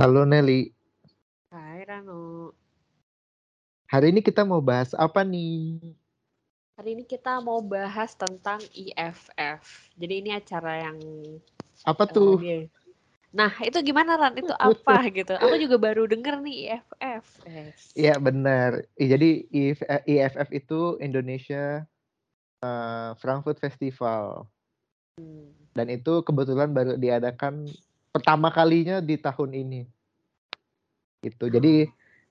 Halo 0.00 0.24
Nelly. 0.24 0.72
Hai 1.52 1.84
Rano. 1.84 2.56
Hari 3.92 4.16
ini 4.16 4.24
kita 4.24 4.48
mau 4.48 4.64
bahas 4.64 4.96
apa 4.96 5.20
nih? 5.20 5.76
Hari 6.80 6.96
ini 6.96 7.04
kita 7.04 7.36
mau 7.44 7.60
bahas 7.60 8.16
tentang 8.16 8.64
IFF. 8.72 9.60
Jadi 10.00 10.24
ini 10.24 10.32
acara 10.32 10.88
yang 10.88 10.96
Apa 11.84 12.08
eh, 12.08 12.12
tuh? 12.16 12.40
dia- 12.40 12.72
Nah, 13.28 13.52
itu 13.60 13.76
gimana 13.84 14.16
Ran? 14.16 14.40
Itu 14.40 14.56
apa 14.56 15.04
gitu? 15.12 15.36
Aku 15.36 15.60
juga 15.60 15.76
baru 15.76 16.08
denger 16.08 16.40
nih 16.40 16.56
IFF. 16.64 17.24
Yes. 17.44 17.78
Iya 18.00 18.16
benar. 18.16 18.88
Ih, 18.96 19.04
Jadi 19.12 19.52
IF- 19.52 19.84
IFF 20.08 20.48
itu 20.48 20.96
Indonesia 20.96 21.84
eh, 22.64 23.10
Frankfurt 23.20 23.60
Festival 23.60 24.48
Hmm. 25.20 25.52
dan 25.76 25.92
itu 25.92 26.24
kebetulan 26.24 26.72
baru 26.72 26.96
diadakan 26.96 27.68
pertama 28.10 28.50
kalinya 28.50 28.98
di 28.98 29.16
tahun 29.16 29.50
ini. 29.54 29.82
Itu. 31.22 31.46
Jadi 31.46 31.86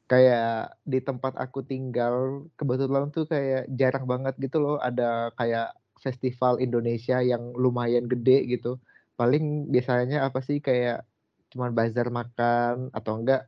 kayak 0.10 0.82
di 0.84 1.00
tempat 1.06 1.38
aku 1.38 1.62
tinggal 1.62 2.46
kebetulan 2.58 3.14
tuh 3.14 3.30
kayak 3.30 3.70
jarang 3.78 4.10
banget 4.10 4.34
gitu 4.42 4.58
loh 4.58 4.78
ada 4.82 5.30
kayak 5.38 5.78
festival 6.02 6.58
Indonesia 6.58 7.22
yang 7.22 7.54
lumayan 7.56 8.10
gede 8.10 8.48
gitu. 8.50 8.80
Paling 9.16 9.70
biasanya 9.70 10.26
apa 10.28 10.42
sih 10.42 10.64
kayak 10.64 11.06
cuman 11.54 11.74
bazar 11.74 12.08
makan 12.10 12.90
atau 12.94 13.14
enggak 13.22 13.46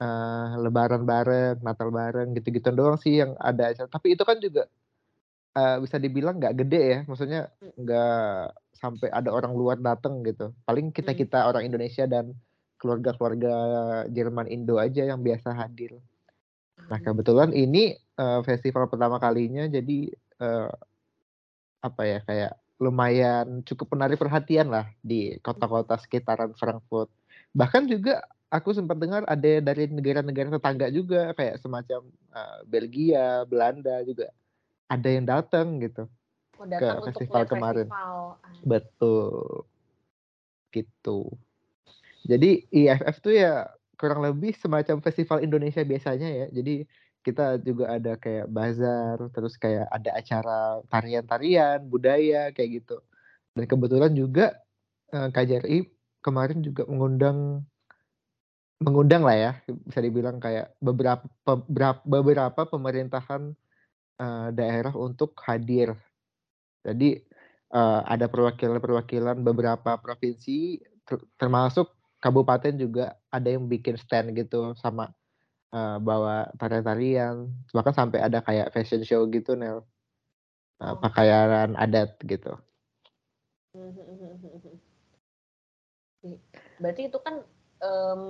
eh, 0.00 0.48
lebaran 0.62 1.04
bareng, 1.04 1.58
Natal 1.60 1.90
bareng 1.92 2.32
gitu-gitu 2.38 2.70
doang 2.72 2.96
sih 2.96 3.20
yang 3.20 3.34
ada 3.36 3.70
acara. 3.72 3.88
Tapi 3.90 4.14
itu 4.16 4.22
kan 4.24 4.38
juga 4.40 4.64
eh, 5.58 5.76
bisa 5.82 5.96
dibilang 6.00 6.38
nggak 6.40 6.56
gede 6.64 6.82
ya, 6.82 6.98
maksudnya 7.04 7.40
nggak 7.76 8.42
sampai 8.78 9.10
ada 9.10 9.34
orang 9.34 9.52
luar 9.52 9.76
datang 9.82 10.22
gitu. 10.22 10.54
Paling 10.62 10.94
kita 10.94 11.12
kita 11.12 11.50
orang 11.50 11.66
Indonesia 11.66 12.06
dan 12.06 12.32
keluarga-keluarga 12.78 13.54
Jerman 14.08 14.46
Indo 14.46 14.78
aja 14.78 15.02
yang 15.02 15.20
biasa 15.20 15.50
hadir. 15.52 15.98
Nah 16.86 16.98
kebetulan 17.02 17.50
ini 17.50 17.98
eh, 17.98 18.40
festival 18.46 18.86
pertama 18.86 19.18
kalinya, 19.18 19.66
jadi 19.66 20.14
eh, 20.14 20.70
apa 21.82 22.02
ya 22.06 22.18
kayak 22.22 22.52
lumayan 22.78 23.66
cukup 23.66 23.98
menarik 23.98 24.22
perhatian 24.22 24.70
lah 24.70 24.86
di 25.02 25.34
kota-kota 25.42 25.98
sekitaran 25.98 26.54
Frankfurt. 26.54 27.10
Bahkan 27.50 27.90
juga 27.90 28.22
aku 28.48 28.70
sempat 28.70 29.02
dengar 29.02 29.26
ada 29.26 29.58
dari 29.60 29.90
negara-negara 29.90 30.56
tetangga 30.56 30.86
juga 30.94 31.34
kayak 31.34 31.58
semacam 31.58 32.06
eh, 32.32 32.58
Belgia, 32.70 33.42
Belanda 33.50 33.98
juga 34.06 34.30
ada 34.88 35.08
yang 35.10 35.26
datang 35.28 35.82
gitu. 35.82 36.08
Datang 36.66 37.06
untuk 37.06 37.20
festival 37.22 37.44
kemarin. 37.46 37.86
festival. 37.86 38.16
Betul. 38.66 39.36
Gitu. 40.74 41.18
Jadi 42.26 42.50
IFF 42.74 43.16
tuh 43.22 43.34
ya 43.38 43.70
kurang 43.98 44.22
lebih 44.22 44.54
semacam 44.54 45.02
festival 45.02 45.42
Indonesia 45.42 45.82
biasanya 45.82 46.28
ya. 46.28 46.46
Jadi 46.50 46.86
kita 47.22 47.60
juga 47.60 47.98
ada 47.98 48.14
kayak 48.16 48.46
bazar, 48.48 49.18
terus 49.34 49.58
kayak 49.58 49.90
ada 49.90 50.10
acara 50.16 50.60
tarian-tarian, 50.88 51.84
budaya 51.84 52.54
kayak 52.54 52.82
gitu. 52.82 53.02
Dan 53.52 53.66
kebetulan 53.66 54.12
juga 54.14 54.54
eh, 55.12 55.28
KJRI 55.28 55.78
kemarin 56.22 56.62
juga 56.62 56.86
mengundang 56.86 57.66
mengundang 58.78 59.26
lah 59.26 59.34
ya, 59.34 59.52
bisa 59.66 59.98
dibilang 59.98 60.38
kayak 60.38 60.70
beberapa 60.78 61.26
beberapa, 61.42 62.00
beberapa 62.06 62.60
pemerintahan 62.70 63.52
eh, 64.22 64.48
daerah 64.54 64.94
untuk 64.94 65.34
hadir. 65.42 65.98
Jadi 66.84 67.18
eh, 67.74 68.00
ada 68.06 68.26
perwakilan-perwakilan 68.30 69.42
beberapa 69.42 69.98
provinsi 69.98 70.82
ter- 71.06 71.26
termasuk 71.38 71.90
kabupaten 72.18 72.74
juga 72.74 73.14
ada 73.30 73.48
yang 73.48 73.70
bikin 73.70 73.94
stand 73.94 74.34
gitu 74.34 74.74
sama 74.78 75.10
eh, 75.74 75.96
bawa 76.00 76.50
tarian-tarian. 76.58 77.48
Bahkan 77.70 77.94
sampai 77.94 78.18
ada 78.24 78.42
kayak 78.42 78.72
fashion 78.74 79.02
show 79.06 79.22
gitu 79.30 79.54
Nel. 79.54 79.84
Oh. 80.78 80.94
pakaian 81.02 81.74
adat 81.74 82.14
gitu. 82.22 82.54
Berarti 86.78 87.10
itu 87.10 87.18
kan 87.18 87.42
em, 87.82 88.22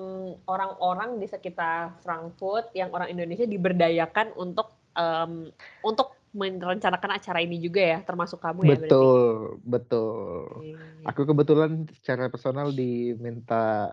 orang-orang 0.49 1.21
di 1.21 1.29
sekitar 1.29 2.01
Frankfurt 2.01 2.73
yang 2.73 2.89
orang 2.93 3.13
Indonesia 3.13 3.45
diberdayakan 3.45 4.33
untuk 4.41 4.73
em, 4.97 5.53
untuk 5.85 6.17
merencanakan 6.31 7.11
acara 7.15 7.39
ini 7.39 7.57
juga 7.57 7.81
ya, 7.81 7.99
termasuk 8.01 8.39
kamu 8.39 8.61
ya 8.61 8.69
berarti. 8.69 8.83
betul 8.85 9.21
betul 9.63 10.45
Oke. 10.57 10.77
aku 11.05 11.21
kebetulan 11.25 11.71
secara 11.93 12.29
personal 12.29 12.69
diminta 12.71 13.93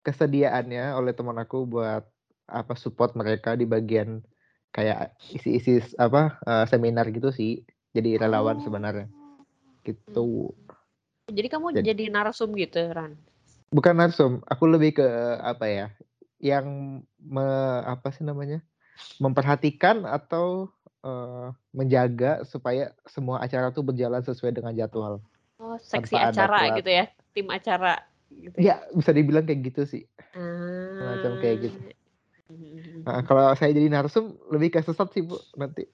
kesediaannya 0.00 0.96
oleh 0.96 1.12
teman 1.12 1.36
aku 1.36 1.66
buat 1.66 2.04
apa 2.46 2.74
support 2.74 3.14
mereka 3.14 3.54
di 3.54 3.62
bagian 3.62 4.24
kayak 4.70 5.12
isi-isi 5.28 5.78
apa 5.96 6.40
eh, 6.40 6.64
seminar 6.66 7.06
gitu 7.10 7.30
sih 7.30 7.62
jadi 7.90 8.18
relawan 8.18 8.58
Oh. 8.58 8.64
sebenarnya 8.64 9.06
gitu 9.82 10.54
Jadi 11.26 11.46
kamu 11.46 11.66
Jadi- 11.72 11.86
jadi 11.86 12.04
narsum 12.10 12.50
gitu, 12.54 12.82
Ran? 12.90 13.14
bukan 13.70 13.94
narsum 13.94 14.42
aku 14.44 14.66
lebih 14.66 14.98
ke 14.98 15.06
apa 15.38 15.62
ya 15.64 15.86
yang 16.42 16.66
me- 17.16 17.82
apa 17.84 18.10
sih 18.10 18.26
namanya 18.26 18.66
memperhatikan 19.16 20.02
atau 20.02 20.74
eh, 21.00 21.48
menjaga 21.72 22.44
supaya 22.44 22.92
semua 23.08 23.40
acara 23.40 23.72
tuh 23.72 23.84
berjalan 23.84 24.20
sesuai 24.20 24.52
dengan 24.52 24.72
jadwal 24.74 25.20
Oh, 25.60 25.76
seksi 25.76 26.16
Tanpa 26.16 26.32
acara 26.32 26.58
gitu 26.80 26.88
ya, 26.88 27.04
tim 27.36 27.46
acara 27.52 28.00
gitu. 28.32 28.56
ya 28.56 28.80
bisa 28.96 29.12
dibilang 29.12 29.44
kayak 29.44 29.60
gitu 29.72 29.82
sih 29.84 30.04
Ah. 30.32 30.96
Semacam 30.96 31.32
kayak 31.42 31.56
gitu. 31.68 31.78
Hmm. 32.50 33.02
Nah, 33.06 33.20
kalau 33.24 33.52
saya 33.54 33.70
jadi 33.76 33.88
narsum 33.88 34.36
lebih 34.50 34.74
ke 34.74 34.80
sesat 34.82 35.08
sih 35.12 35.22
bu 35.24 35.36
nanti 35.54 35.84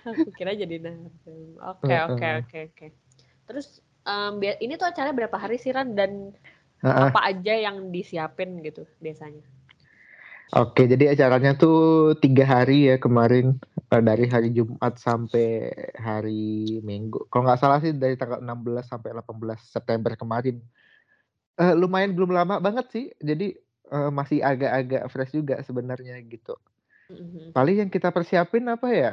Aku 0.00 0.32
kira 0.34 0.56
jadi 0.56 0.80
narsum. 0.80 1.60
Oke, 1.60 1.94
oke, 2.08 2.26
oke, 2.44 2.58
oke. 2.72 2.86
Terus 3.46 3.84
bia- 4.40 4.58
ini 4.58 4.74
tuh 4.80 4.88
acaranya 4.88 5.16
berapa 5.26 5.36
hari 5.36 5.60
sih 5.60 5.70
Ran 5.70 5.92
dan 5.94 6.32
Heeh. 6.80 7.08
apa 7.12 7.20
aja 7.20 7.54
yang 7.54 7.92
disiapin 7.92 8.64
gitu 8.64 8.88
biasanya? 8.98 9.44
Oke, 10.50 10.90
jadi 10.90 11.14
acaranya 11.14 11.54
tuh 11.54 12.14
tiga 12.18 12.42
hari 12.42 12.90
ya 12.90 12.96
kemarin 12.98 13.60
Eh, 13.90 13.98
dari 13.98 14.30
hari 14.30 14.54
Jumat 14.54 15.02
sampai 15.02 15.66
hari 15.98 16.78
Minggu. 16.86 17.26
Kalau 17.26 17.42
nggak 17.42 17.58
salah 17.58 17.82
sih 17.82 17.90
dari 17.90 18.14
tanggal 18.14 18.38
16 18.38 18.86
sampai 18.86 19.10
18 19.10 19.58
September 19.66 20.14
kemarin. 20.14 20.62
Eh, 21.58 21.74
lumayan 21.74 22.14
belum 22.14 22.30
lama 22.30 22.62
banget 22.62 22.86
sih, 22.94 23.06
jadi 23.18 23.58
eh, 23.90 24.10
masih 24.14 24.46
agak-agak 24.46 25.10
fresh 25.10 25.34
juga 25.34 25.58
sebenarnya 25.66 26.22
gitu. 26.22 26.54
Mhm. 27.10 27.50
Paling 27.50 27.76
yang 27.82 27.90
kita 27.90 28.14
persiapin 28.14 28.62
apa 28.70 28.88
ya? 28.94 29.12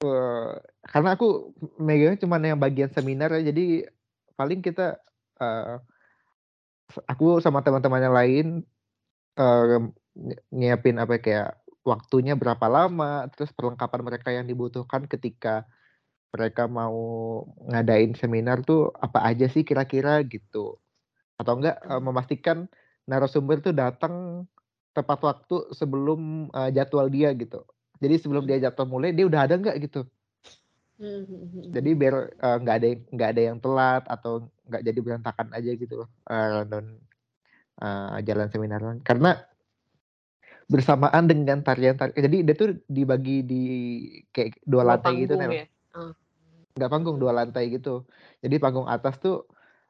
Eh, 0.00 0.52
karena 0.88 1.20
aku 1.20 1.52
megangnya 1.76 2.16
cuma 2.24 2.40
yang 2.40 2.56
bagian 2.56 2.88
seminar 2.96 3.36
ya, 3.36 3.52
jadi 3.52 3.92
paling 4.40 4.64
kita 4.64 4.96
eh, 5.36 5.76
aku 7.04 7.44
sama 7.44 7.60
teman-teman 7.60 8.00
yang 8.00 8.16
lain 8.16 8.46
eh, 9.36 9.64
ny- 9.68 9.92
nyiapin 10.50 10.96
apa 10.98 11.18
ya, 11.18 11.22
kayak 11.22 11.48
waktunya 11.86 12.34
berapa 12.34 12.66
lama, 12.66 13.28
terus 13.30 13.54
perlengkapan 13.54 14.00
mereka 14.02 14.28
yang 14.34 14.46
dibutuhkan 14.48 15.06
ketika 15.06 15.68
mereka 16.34 16.66
mau 16.68 16.96
ngadain 17.70 18.12
seminar 18.18 18.60
tuh 18.66 18.90
apa 18.98 19.22
aja 19.24 19.46
sih 19.46 19.62
kira-kira 19.62 20.20
gitu. 20.26 20.76
Atau 21.40 21.60
enggak 21.62 21.78
Hmm. 21.84 22.02
memastikan 22.02 22.58
narasumber 23.06 23.62
tuh 23.62 23.72
datang 23.76 24.44
tepat 24.96 25.20
waktu 25.22 25.56
sebelum 25.76 26.50
eh, 26.50 26.70
jadwal 26.74 27.06
dia 27.12 27.32
gitu. 27.36 27.62
Jadi 28.02 28.14
sebelum 28.20 28.44
dia 28.44 28.60
jadwal 28.60 28.88
mulai 28.88 29.14
dia 29.14 29.24
udah 29.28 29.46
ada 29.46 29.54
nggak 29.56 29.76
gitu. 29.88 30.04
Mhm. 30.96 31.76
Jadi 31.76 31.90
biar 31.92 32.14
eh, 32.34 32.56
nggak 32.64 32.76
ada 32.80 32.86
yang 32.88 33.00
nggak 33.12 33.30
ada 33.36 33.42
yang 33.52 33.58
telat 33.60 34.02
atau 34.08 34.32
nggak 34.66 34.82
jadi 34.82 34.98
berantakan 35.04 35.48
aja 35.52 35.70
gitu 35.76 35.94
loh 36.04 36.08
eh, 36.28 36.62
dan 36.66 36.84
eh, 37.84 38.16
jalan 38.26 38.48
seminar 38.50 38.80
karena 39.04 39.36
bersamaan 40.66 41.30
dengan 41.30 41.62
tarian 41.62 41.94
tarian 41.94 42.18
jadi 42.18 42.36
dia 42.42 42.54
tuh 42.58 42.70
dibagi 42.90 43.46
di 43.46 43.62
kayak 44.34 44.58
dua 44.66 44.82
Dua 44.82 44.88
lantai 44.98 45.12
gitu 45.22 45.34
Nel. 45.38 45.52
ya? 45.54 45.66
Nggak 46.76 46.90
panggung 46.92 47.16
dua 47.16 47.32
lantai 47.32 47.70
gitu 47.70 48.04
jadi 48.42 48.56
panggung 48.58 48.90
atas 48.90 49.16
tuh 49.22 49.46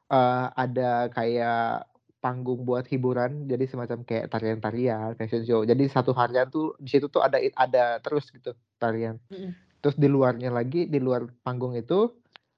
eh, 0.07 0.45
ada 0.53 1.09
kayak 1.11 1.89
panggung 2.17 2.65
buat 2.65 2.85
hiburan 2.89 3.45
jadi 3.45 3.65
semacam 3.69 4.01
kayak 4.01 4.29
tarian-tarian 4.33 5.13
fashion 5.17 5.43
show 5.45 5.61
jadi 5.61 5.83
satu 5.89 6.13
harian 6.13 6.49
tuh 6.49 6.73
di 6.81 6.89
situ 6.89 7.09
tuh 7.09 7.21
ada 7.21 7.37
ada 7.53 7.97
terus 8.01 8.29
gitu 8.33 8.53
tarian 8.77 9.21
terus 9.81 9.95
di 9.97 10.09
luarnya 10.09 10.49
lagi 10.49 10.89
di 10.89 10.97
luar 10.97 11.29
panggung 11.45 11.77
itu 11.77 12.09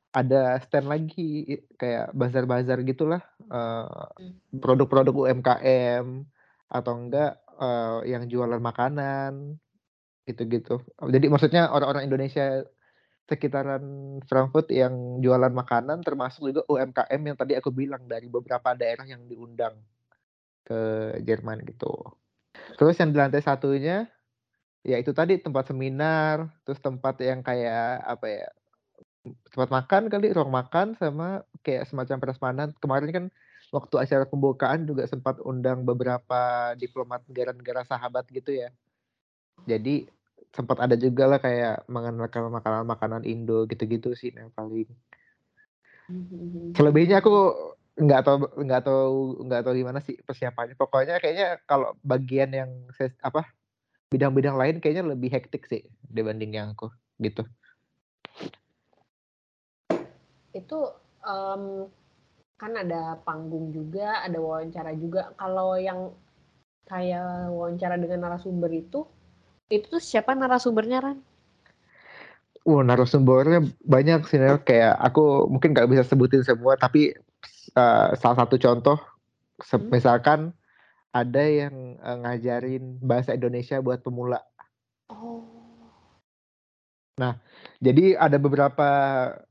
ada 0.10 0.58
stand 0.64 0.90
lagi 0.90 1.60
kayak 1.76 2.12
bazar-bazar 2.14 2.82
gitulah 2.84 3.22
eh, 3.48 4.08
Hmm. 4.20 4.36
produk-produk 4.60 5.14
UMKM 5.14 6.06
atau 6.70 6.94
enggak 6.96 7.38
eh, 7.60 8.00
yang 8.10 8.24
jualan 8.26 8.62
makanan 8.62 9.60
gitu-gitu 10.26 10.82
jadi 11.10 11.26
maksudnya 11.28 11.70
orang-orang 11.74 12.06
Indonesia 12.06 12.64
sekitaran 13.30 13.84
Frankfurt 14.26 14.74
yang 14.74 15.22
jualan 15.22 15.54
makanan, 15.54 16.02
termasuk 16.02 16.50
juga 16.50 16.66
UMKM 16.66 17.22
yang 17.22 17.38
tadi 17.38 17.54
aku 17.54 17.70
bilang 17.70 18.10
dari 18.10 18.26
beberapa 18.26 18.74
daerah 18.74 19.06
yang 19.06 19.30
diundang 19.30 19.78
ke 20.66 20.80
Jerman 21.22 21.62
gitu. 21.70 21.94
Terus 22.74 22.98
yang 22.98 23.14
di 23.14 23.18
lantai 23.22 23.46
satunya, 23.46 24.10
ya 24.82 24.98
itu 24.98 25.14
tadi 25.14 25.38
tempat 25.38 25.70
seminar, 25.70 26.50
terus 26.66 26.82
tempat 26.82 27.22
yang 27.22 27.46
kayak 27.46 28.02
apa 28.02 28.26
ya, 28.26 28.48
tempat 29.54 29.70
makan 29.70 30.10
kali, 30.10 30.34
ruang 30.34 30.50
makan 30.50 30.98
sama 30.98 31.46
kayak 31.62 31.86
semacam 31.86 32.18
prasmanan. 32.18 32.70
Kemarin 32.82 33.10
kan 33.14 33.26
waktu 33.70 33.96
acara 34.02 34.26
pembukaan 34.26 34.86
juga 34.90 35.06
sempat 35.06 35.38
undang 35.46 35.86
beberapa 35.86 36.74
diplomat 36.78 37.26
negara-negara 37.30 37.86
sahabat 37.86 38.26
gitu 38.34 38.54
ya. 38.54 38.70
Jadi 39.70 40.10
sempat 40.50 40.82
ada 40.82 40.98
juga 40.98 41.30
lah 41.30 41.40
kayak 41.42 41.86
mengenalkan 41.86 42.50
makanan-makanan 42.50 43.24
Indo 43.30 43.70
gitu-gitu 43.70 44.18
sih 44.18 44.34
yang 44.34 44.50
paling. 44.54 44.90
Mhm. 46.10 46.74
Selebihnya 46.74 47.22
aku 47.22 47.54
nggak 48.00 48.22
tahu 48.26 48.38
nggak 48.64 48.82
tahu 48.82 49.18
nggak 49.46 49.62
tahu 49.62 49.74
gimana 49.78 50.00
sih 50.02 50.18
persiapannya. 50.26 50.74
Pokoknya 50.74 51.22
kayaknya 51.22 51.62
kalau 51.70 51.94
bagian 52.02 52.50
yang 52.50 52.72
ses 52.98 53.14
apa, 53.22 53.46
bidang-bidang 54.10 54.58
lain 54.58 54.82
kayaknya 54.82 55.06
lebih 55.06 55.30
hektik 55.30 55.70
sih 55.70 55.86
dibanding 56.10 56.58
yang 56.58 56.74
aku, 56.74 56.90
gitu. 57.22 57.46
Itu, 60.50 60.80
mmm, 61.22 61.99
kan 62.60 62.76
ada 62.76 63.16
panggung 63.24 63.72
juga, 63.72 64.20
ada 64.20 64.36
wawancara 64.36 64.92
juga. 65.00 65.32
Kalau 65.40 65.80
yang 65.80 66.12
kayak 66.84 67.56
wawancara 67.56 67.96
dengan 67.96 68.28
narasumber 68.28 68.68
itu, 68.76 69.08
itu 69.72 69.86
tuh 69.88 70.04
siapa 70.04 70.36
narasumbernya, 70.36 71.00
Ran? 71.00 71.18
Uh, 72.68 72.84
narasumbernya 72.84 73.64
banyak 73.88 74.28
sih, 74.28 74.38
Nel. 74.38 74.60
Kayak 74.62 75.00
aku 75.00 75.48
mungkin 75.48 75.72
nggak 75.72 75.88
bisa 75.88 76.04
sebutin 76.04 76.44
semua, 76.44 76.76
tapi, 76.76 77.16
eee, 77.74 78.08
salah 78.20 78.38
satu 78.44 78.60
contoh, 78.60 79.00
Hmm. 79.64 79.88
misalkan 79.88 80.40
ada 81.16 81.44
yang, 81.48 81.96
eee, 81.96 82.18
ngajarin 82.26 83.00
bahasa 83.00 83.32
Indonesia 83.32 83.80
buat 83.80 84.04
pemula. 84.04 84.44
Oh. 85.08 85.59
Nah, 87.20 87.36
jadi 87.84 88.16
ada 88.16 88.38
beberapa 88.40 88.88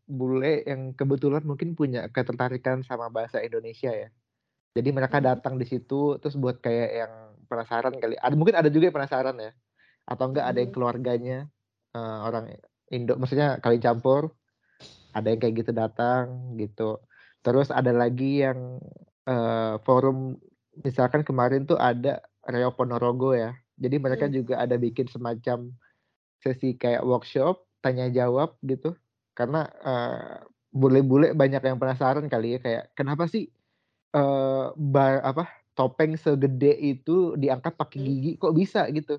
bule 0.08 0.64
yang 0.64 0.96
kebetulan 0.96 1.44
mungkin 1.44 1.76
punya 1.76 2.08
ketertarikan 2.08 2.80
sama 2.86 3.12
bahasa 3.12 3.44
Indonesia 3.44 3.92
ya. 3.92 4.08
Jadi 4.76 4.88
mereka 4.94 5.18
Mhm. 5.18 5.24
datang 5.24 5.56
di 5.60 5.66
situ, 5.68 6.16
terus 6.22 6.36
buat 6.38 6.60
kayak 6.64 6.90
yang 7.04 7.12
penasaran 7.50 7.94
kali. 7.98 8.16
Ada 8.20 8.34
mungkin 8.38 8.56
ada 8.58 8.70
juga 8.72 8.90
yang 8.92 8.96
penasaran 8.98 9.36
ya, 9.40 9.52
atau 10.08 10.24
enggak 10.30 10.46
ada 10.50 10.58
yang 10.64 10.70
Mhm. 10.70 10.74
keluarganya, 10.74 11.38
eee, 11.96 12.18
orang 12.26 12.44
Indo 12.92 13.14
maksudnya 13.20 13.58
kawin 13.64 13.82
campur, 13.82 14.32
ada 15.16 15.28
yang 15.32 15.40
kayak 15.42 15.56
gitu 15.66 15.72
datang, 15.76 16.56
gitu. 16.60 17.00
Terus 17.44 17.70
ada 17.74 17.92
lagi 17.94 18.44
yang, 18.44 18.80
eee, 19.28 19.74
forum 19.86 20.36
misalkan 20.84 21.22
kemarin 21.26 21.64
tuh 21.68 21.78
ada 21.80 22.22
Reok 22.48 22.76
Ponorogo 22.80 23.32
ya. 23.36 23.54
Jadi 23.78 23.96
mereka 24.02 24.26
Mhm. 24.26 24.32
juga 24.32 24.60
ada 24.62 24.76
bikin 24.80 25.08
semacam 25.10 25.72
sesi 26.42 26.74
kayak 26.78 27.02
workshop, 27.06 27.66
tanya 27.84 28.08
jawab 28.12 28.56
gitu. 28.66 28.94
Karena, 29.38 29.66
eee, 29.84 30.46
bule-bule 30.74 31.32
banyak 31.34 31.62
yang 31.64 31.78
penasaran 31.80 32.26
kali 32.30 32.56
ya, 32.56 32.60
kayak 32.62 32.84
kenapa 32.98 33.26
sih, 33.30 33.48
eee, 34.14 34.66
ba 34.76 35.20
apa, 35.24 35.48
topeng 35.78 36.14
segede 36.18 36.74
itu 36.76 37.34
diangkat 37.38 37.74
pakai 37.78 37.98
Mmm. 38.02 38.08
gigi, 38.08 38.32
kok 38.40 38.54
bisa 38.56 38.86
gitu? 38.92 39.18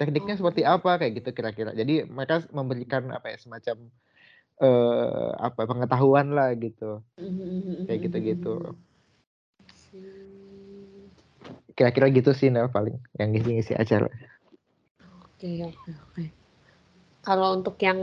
Tekniknya 0.00 0.36
seperti 0.40 0.62
Oh. 0.66 0.76
apa? 0.80 0.98
Kayak 1.00 1.12
gitu 1.24 1.30
kira-kira. 1.36 1.72
Jadi 1.76 2.04
mereka 2.08 2.44
memberikan 2.52 3.08
apa 3.14 3.32
ya, 3.34 3.38
semacam, 3.40 3.76
eee, 4.62 5.30
apa, 5.40 5.62
pengetahuan 5.68 6.28
lah 6.36 6.52
gitu. 6.58 7.02
Kayak 7.88 8.00
gitu-gitu. 8.10 8.54
Sip. 9.74 10.04
Kira-kira 11.76 12.08
gitu 12.08 12.32
sih, 12.32 12.48
Nel, 12.48 12.68
paling 12.72 12.96
yang 13.20 13.28
ngisi-ngisi 13.36 13.76
acara. 13.76 14.08
Oke 15.36 15.50
oke 15.68 15.90
oke. 15.92 16.24
Kalau 17.26 17.48
untuk 17.58 17.76
yang, 17.86 18.00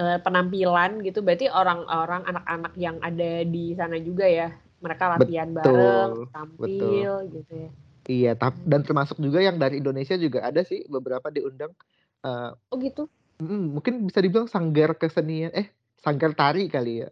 eee, 0.00 0.18
penampilan 0.24 0.90
gitu, 1.06 1.18
berarti 1.26 1.46
orang-orang, 1.60 2.22
anak-anak 2.30 2.72
yang 2.84 2.96
ada 3.08 3.30
di 3.54 3.64
sana 3.78 3.96
juga 4.08 4.26
ya? 4.40 4.48
Mereka 4.84 5.04
latihan 5.14 5.50
bareng, 5.58 6.10
Betul 6.10 6.32
betul. 6.60 7.02
tampil 7.02 7.10
gitu 7.36 7.52
ya? 7.68 7.70
Iya, 8.10 8.34
tap 8.34 8.58
Mmm. 8.58 8.66
dan 8.66 8.82
termasuk 8.82 9.18
juga 9.22 9.38
yang 9.46 9.56
dari 9.62 9.78
Indonesia 9.78 10.18
juga 10.18 10.42
ada 10.50 10.66
sih 10.66 10.82
beberapa 10.90 11.30
diundang, 11.30 11.70
eee 12.26 12.50
Oh 12.70 12.78
gitu? 12.82 13.08
mhm, 13.42 13.76
mungkin 13.78 13.94
bisa 14.08 14.20
dibilang 14.24 14.48
sanggar 14.50 14.94
kesenian 15.00 15.52
eh, 15.56 15.72
sanggar 16.00 16.32
tari 16.38 16.66
kali 16.72 17.04
ya. 17.06 17.08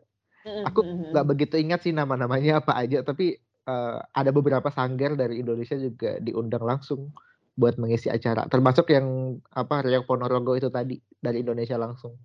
Aku 0.67 0.87
nggak 1.13 1.27
begitu 1.31 1.55
ingat 1.61 1.81
sih 1.87 1.95
nama-namanya 1.97 2.63
apa 2.65 2.73
aja, 2.81 3.03
tapi, 3.07 3.37
eee, 3.69 3.99
ada 4.15 4.31
beberapa 4.35 4.69
sanggar 4.75 5.15
dari 5.19 5.41
Indonesia 5.43 5.77
juga 5.81 6.19
diundang 6.23 6.65
langsung 6.67 7.13
buat 7.61 7.77
mengisi 7.77 8.09
acara. 8.09 8.49
Termasuk 8.49 8.89
yang 8.91 9.37
apa, 9.53 9.85
Reok 9.85 10.09
Ponorogo 10.09 10.57
itu 10.57 10.73
tadi, 10.73 10.97
dari 11.21 11.45
Indonesia 11.45 11.77
langsung. 11.77 12.17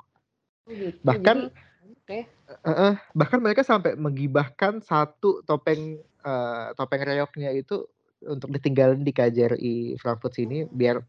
Oh 0.67 0.73
gitu, 0.73 0.97
Bahkan 1.05 1.37
jadi 1.37 1.53
oke. 1.85 2.19
e 2.49 2.53
heeh, 2.69 2.93
bahkan 3.17 3.39
mereka 3.43 3.61
sampai 3.65 3.97
menggibahkan 3.99 4.81
satu 4.85 5.41
topeng, 5.49 5.99
eee, 6.25 6.67
topeng 6.79 7.01
reoknya 7.05 7.51
itu 7.55 7.85
untuk 8.25 8.49
ditinggalin 8.55 9.01
di 9.05 9.11
KJRI 9.13 9.75
Frankfurt 10.01 10.35
sini 10.37 10.65
biar, 10.69 11.01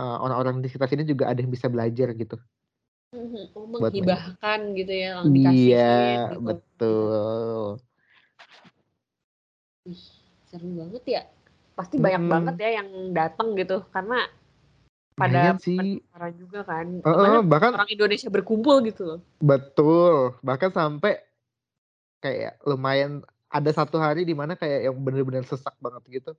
eee, 0.00 0.16
orang-orang 0.24 0.60
di 0.64 0.68
sekitar 0.70 0.88
sini 0.92 1.04
juga 1.08 1.30
ada 1.32 1.40
yang 1.42 1.52
bisa 1.54 1.68
belajar 1.72 2.12
gitu. 2.16 2.38
Mhm 3.12 3.28
mhm. 3.28 3.44
Oh 3.58 3.66
menghibahkan 3.68 4.60
gitu 4.78 4.92
ya, 5.04 5.08
langsung 5.20 5.36
Iya, 5.36 5.76
dikasihin 5.76 6.18
gitu. 6.32 6.32
Mhm. 6.40 6.48
betul. 6.48 7.82
Wih, 9.86 9.98
seru 10.48 10.68
banget 10.78 11.04
ya. 11.14 11.22
Pasti 11.82 11.98
banyak 11.98 12.22
banget 12.30 12.54
Mhm. 12.54 12.62
ya 12.62 12.70
yang 12.78 12.88
dateng 13.10 13.48
gitu, 13.58 13.82
karena 13.90 14.30
pada 15.18 15.58
penasaran 15.58 16.32
juga 16.38 16.60
kan, 16.62 16.86
Heeh, 17.02 17.26
mana 17.26 17.42
bahkan 17.42 17.72
orang 17.74 17.90
Indonesia 17.90 18.30
berkumpul 18.30 18.86
gitu 18.86 19.02
loh. 19.02 19.20
Betul, 19.42 20.38
bahkan 20.46 20.70
sampai 20.70 21.18
kayak 22.22 22.62
lumayan 22.62 23.26
ada 23.50 23.70
satu 23.74 23.98
hari 23.98 24.22
di 24.22 24.30
mana 24.30 24.54
kayak 24.54 24.86
yang 24.86 24.96
bener-bener 25.02 25.42
sesak 25.42 25.74
banget 25.82 26.22
gitu, 26.22 26.32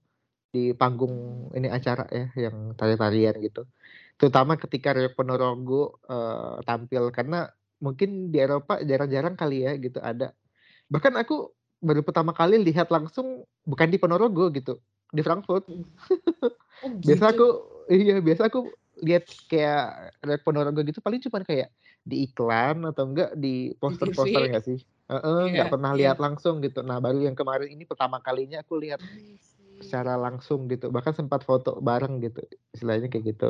di 0.56 0.72
panggung 0.72 1.52
ini 1.52 1.68
acara 1.68 2.08
ya, 2.08 2.32
yang 2.48 2.72
tari-tarian 2.80 3.36
gitu. 3.44 3.68
Terutama 4.16 4.56
ketika 4.56 4.96
Reok 4.96 5.20
Ponorogo, 5.20 6.00
eee, 6.08 6.64
tampil, 6.64 7.12
karena 7.12 7.52
mungkin 7.84 8.32
di 8.32 8.40
Eropa 8.40 8.80
jarang-jarang 8.80 9.36
kali 9.36 9.68
ya 9.68 9.76
gitu 9.76 10.00
ada. 10.00 10.32
Bahkan 10.88 11.20
aku 11.20 11.52
baru 11.84 12.00
pertama 12.00 12.32
kali 12.32 12.64
lihat 12.64 12.88
langsung 12.96 13.44
bukan 13.68 13.92
di 13.92 14.00
Ponorogo 14.00 14.48
gitu, 14.56 14.80
di 15.14 15.22
Frankfurt. 15.26 15.64
Oh 16.82 16.90
Biasa 17.08 17.24
gitu? 17.26 17.38
aku 17.38 17.46
iya, 17.92 18.20
biasa 18.24 18.50
aku 18.50 18.60
lihat 19.04 19.26
kayak 19.50 20.14
Reok 20.24 20.42
Ponorogo 20.46 20.80
gitu 20.86 21.00
paling 21.04 21.20
cuman 21.24 21.44
kayak 21.44 21.70
di 22.06 22.28
iklan 22.30 22.84
atau 22.88 23.04
enggak 23.10 23.32
di 23.38 23.74
poster-poster 23.82 24.42
nggak 24.50 24.64
sih? 24.66 24.80
Heeh, 25.12 25.42
nggak 25.54 25.68
Iya 25.68 25.72
pernah 25.72 25.92
iya. 25.94 26.00
lihat 26.00 26.18
langsung 26.24 26.64
gitu. 26.64 26.80
Nah, 26.86 26.98
baru 27.04 27.20
yang 27.28 27.36
kemarin 27.38 27.70
ini 27.76 27.84
pertama 27.88 28.18
kalinya 28.24 28.64
aku 28.64 28.80
lihat 28.80 29.02
I 29.04 29.36
see. 29.38 29.80
secara 29.84 30.16
langsung 30.16 30.68
gitu, 30.72 30.90
bahkan 30.96 31.14
sempat 31.16 31.42
foto 31.48 31.80
bareng 31.84 32.22
gitu, 32.24 32.42
istilahnya 32.76 33.08
kayak 33.12 33.26
gitu. 33.36 33.50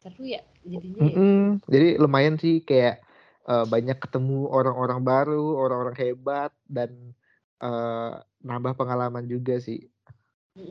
Seru 0.00 0.24
ya 0.28 0.40
jadinya 0.64 1.04
ya? 1.16 1.20
Mhm, 1.20 1.60
jadi 1.68 2.00
lumayan 2.00 2.36
sih 2.40 2.64
kayak, 2.64 3.04
eee, 3.48 3.64
banyak 3.68 3.96
ketemu 4.00 4.48
orang-orang 4.48 5.00
baru, 5.04 5.44
orang-orang 5.60 5.96
hebat 6.00 6.52
dan, 6.68 7.12
eee, 7.62 8.12
nambah 8.46 8.74
pengalaman 8.78 9.26
juga 9.30 9.58
sih, 9.62 9.88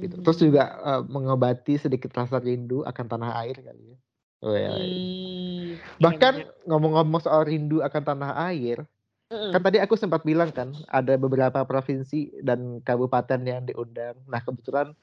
gitu. 0.02 0.18
Terus 0.24 0.40
juga, 0.44 0.64
eee, 0.86 1.02
mengobati 1.12 1.76
sedikit 1.82 2.12
rasa 2.18 2.40
rindu 2.44 2.84
akan 2.88 3.06
tanah 3.12 3.32
air 3.46 3.58
kali 3.64 3.84
ya. 3.96 3.98
Wes. 4.46 5.04
Mmm, 5.04 5.80
iya 6.00 6.18
Bahkan 6.18 6.36
ngomong-ngomong 6.70 7.22
soal 7.24 7.46
rindu 7.48 7.80
akan 7.86 8.04
tanah 8.04 8.32
air, 8.52 8.84
kan 9.54 9.62
Mhm. 9.62 9.66
tadi 9.66 9.80
aku 9.84 9.96
sempat 10.00 10.24
bilang 10.28 10.52
kan, 10.54 10.74
ada 10.92 11.16
beberapa 11.20 11.64
provinsi 11.68 12.34
dan 12.46 12.82
kabupaten 12.86 13.42
yang 13.46 13.64
diundang. 13.68 14.18
Nah, 14.30 14.42
kebetulan 14.44 14.94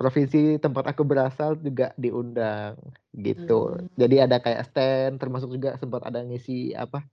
provinsi 0.00 0.58
tempat 0.62 0.90
aku 0.92 1.02
berasal 1.06 1.56
juga 1.60 1.92
diundang, 2.00 2.76
gitu. 3.16 3.76
Mmm. 3.76 3.88
Jadi 4.00 4.16
ada 4.24 4.38
kayak 4.42 4.68
stand, 4.72 5.14
termasuk 5.22 5.50
juga 5.54 5.76
sempat 5.80 6.02
ada 6.08 6.20
ngisi 6.24 6.72
apa, 6.76 7.04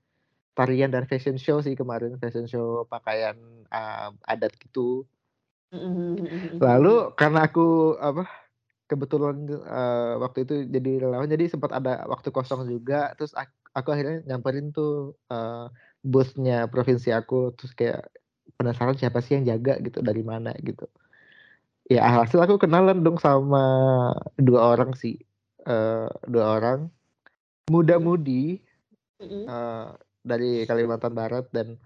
tarian 0.59 0.91
dan 0.91 1.07
fashion 1.07 1.37
show 1.39 1.63
sih 1.63 1.75
kemarin, 1.79 2.19
fashion 2.19 2.45
show 2.51 2.83
pakaian, 2.91 3.37
eee, 3.71 4.09
adat 4.27 4.53
gitu. 4.59 5.07
Mhm 5.71 6.17
mhm 6.17 6.39
mhm. 6.65 6.65
Lalu 6.65 7.13
karena 7.19 7.39
aku 7.47 7.93
apa, 8.01 8.25
kebetulan, 8.91 9.37
eee, 9.49 10.13
waktu 10.23 10.39
itu 10.47 10.53
jadi 10.69 10.91
relawan, 11.07 11.29
jadi 11.31 11.45
sempat 11.51 11.71
ada 11.77 12.03
waktu 12.09 12.29
kosong 12.33 12.67
juga, 12.69 13.13
terus 13.17 13.33
ak 13.37 13.49
aku 13.77 13.89
akhirnya 13.95 14.25
nyamperin 14.29 14.71
tuh, 14.75 15.15
eee, 15.31 15.65
booth-nya 16.05 16.67
provinsi 16.73 17.09
aku, 17.15 17.53
terus 17.57 17.73
kayak 17.77 18.09
penasaran 18.59 18.97
siapa 18.99 19.19
sih 19.25 19.37
yang 19.39 19.45
jaga 19.57 19.79
gitu, 19.85 19.99
dari 20.05 20.23
mana 20.25 20.51
gitu. 20.63 20.87
Ya 21.89 22.05
alhasil 22.07 22.39
aku 22.43 22.61
kenalan 22.61 23.01
dong 23.05 23.17
sama 23.21 23.63
2 24.39 24.73
orang 24.77 24.93
sih, 24.97 25.17
eee, 25.67 26.07
2 26.31 26.45
orang, 26.61 26.79
Mhm. 27.69 27.71
muda-mudi 27.73 28.61
Mhm. 29.19 29.53
Dari 30.25 30.63
Kalimantan 30.69 31.13
Barat 31.15 31.47
dan 31.55 31.79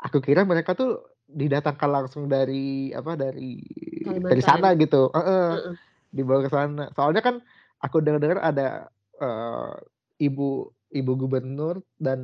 aku 0.00 0.20
kira 0.24 0.44
mereka 0.48 0.74
tuh 0.78 1.04
didatangkan 1.28 1.90
langsung 1.90 2.26
dari 2.30 2.90
apa, 2.94 3.14
dari 3.18 3.60
dari 4.28 4.42
Kalimantan. 4.42 4.44
sana 4.44 4.74
gitu 4.78 5.10
heeh, 5.14 5.48
Heeh. 5.50 5.78
dibawa 6.14 6.40
ke 6.46 6.50
sana. 6.52 6.84
Soalnya 6.96 7.22
kan 7.24 7.36
aku 7.84 8.00
dengar-dengar 8.04 8.40
ada, 8.44 8.88
eee, 9.20 9.72
ibu 10.30 10.70
ibu 10.94 11.12
gubernur 11.18 11.82
dan 12.00 12.20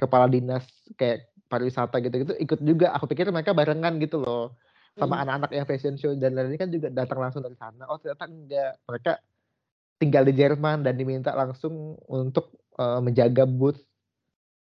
kepala 0.00 0.26
dinas 0.30 0.66
kayak 1.00 1.30
pariwisata 1.52 1.98
gitu-gitu 2.04 2.34
ikut 2.40 2.60
juga, 2.64 2.92
aku 2.96 3.06
pikir 3.10 3.28
mereka 3.34 3.52
barengan 3.56 3.98
gitu 4.02 4.20
loh, 4.22 4.56
sama 5.00 5.18
Mhm. 5.18 5.24
anak-anak 5.24 5.50
yang 5.54 5.66
fashion 5.68 5.96
show 6.00 6.12
dan 6.18 6.34
lain-lain 6.38 6.58
kan 6.60 6.70
juga 6.72 6.88
datang 6.92 7.20
langsung 7.22 7.42
dari 7.44 7.56
sana, 7.58 7.86
oh 7.90 7.98
ternyata 8.02 8.26
enggak, 8.30 8.72
mereka 8.88 9.12
tinggal 10.00 10.24
di 10.28 10.34
Jerman 10.38 10.84
dan 10.86 10.94
diminta 11.00 11.32
langsung 11.36 11.98
untuk, 12.10 12.54
eee, 12.78 13.00
menjaga 13.04 13.44
booth 13.48 13.80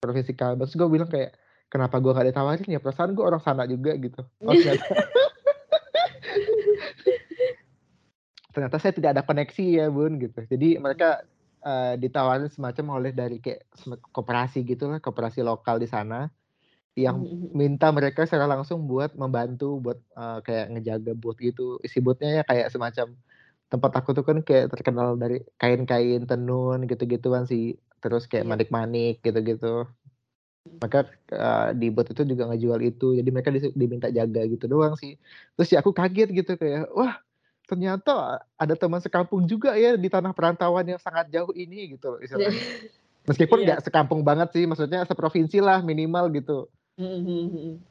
provinsi 0.02 0.34
Kalbar, 0.36 0.66
terus 0.68 0.80
gue 0.80 0.90
bilang 0.90 1.10
kayak, 1.12 1.36
"Kenapa 1.72 2.00
gue 2.04 2.12
nggak 2.16 2.28
ditawarin 2.32 2.70
ya? 2.72 2.80
Perasaan 2.84 3.12
gue 3.16 3.24
orang 3.26 3.44
sana 3.44 3.64
juga," 3.70 3.92
gitu. 4.00 4.22
Oh 4.48 4.56
ternyata 4.64 4.96
ternyata 8.54 8.78
saya 8.82 8.94
tidak 8.96 9.10
ada 9.18 9.24
koneksi 9.26 9.66
ya 9.80 9.86
Bun, 9.94 10.18
gitu. 10.22 10.40
Jadi 10.50 10.80
mereka, 10.82 11.22
eee, 11.62 11.94
ditawarin 12.02 12.50
semacam 12.50 12.86
oleh 13.02 13.12
dari 13.14 13.38
kayak 13.44 13.62
koperasi 14.16 14.66
gitulah, 14.66 14.98
koperasi 15.04 15.46
lokal 15.46 15.78
di 15.78 15.88
sana, 15.90 16.30
yang 16.98 17.26
mhm 17.26 17.50
mhm. 17.50 17.50
minta 17.56 17.90
mereka 17.94 18.26
secara 18.28 18.48
langsung 18.50 18.86
buat 18.90 19.16
membantu 19.18 19.80
buat, 19.84 20.00
eee, 20.18 20.40
kayak 20.46 20.66
ngejaga 20.78 21.14
booth 21.18 21.40
gitu. 21.42 21.78
Isi 21.86 22.00
booth-nya 22.04 22.42
ya 22.42 22.44
kayak 22.48 22.70
semacam 22.74 23.16
tempat 23.72 23.92
aku 24.00 24.10
tuh 24.18 24.26
kan 24.30 24.38
kayak 24.48 24.74
terkenal 24.74 25.16
dari 25.22 25.42
kain-kain 25.62 26.26
tenun 26.30 26.80
gitu-gituan 26.90 27.46
sih, 27.52 27.78
terus 28.02 28.26
kayak 28.32 28.44
Iya. 28.44 28.50
manik-manik 28.50 29.22
gitu-gitu. 29.26 29.86
Maka, 30.84 31.08
eee, 31.34 31.68
di 31.80 31.88
booth 31.94 32.12
itu 32.14 32.24
juga 32.32 32.48
ngejual 32.52 32.80
itu, 32.86 33.06
jadi 33.20 33.30
mereka 33.34 33.52
diminta 33.76 34.08
jaga 34.14 34.42
gitu 34.52 34.66
doang 34.72 34.96
sih. 35.00 35.16
Terus 35.60 35.70
ya 35.76 35.80
aku 35.84 35.92
kaget 35.96 36.30
gitu 36.36 36.52
kayak, 36.60 36.90
wah 36.96 37.20
ternyata 37.70 38.42
ada 38.60 38.76
teman 38.80 39.00
sekampung 39.04 39.46
juga 39.50 39.76
ya 39.80 39.96
di 40.00 40.10
tanah 40.12 40.34
perantauan 40.38 40.86
yang 40.90 41.00
sangat 41.02 41.30
jauh 41.34 41.52
ini 41.56 41.96
gitu 41.98 42.20
istilahnya. 42.24 42.66
Meskipun 43.30 43.62
Iya. 43.62 43.68
nggak 43.68 43.86
sekampung 43.88 44.22
banget 44.28 44.50
sih, 44.56 44.66
maksudnya 44.70 45.06
seprovinsilah 45.08 45.82
minimal 45.86 46.30
gitu. 46.36 46.70
Mhm 46.98 47.24
mhm 47.26 47.56
mhm. 47.56 47.86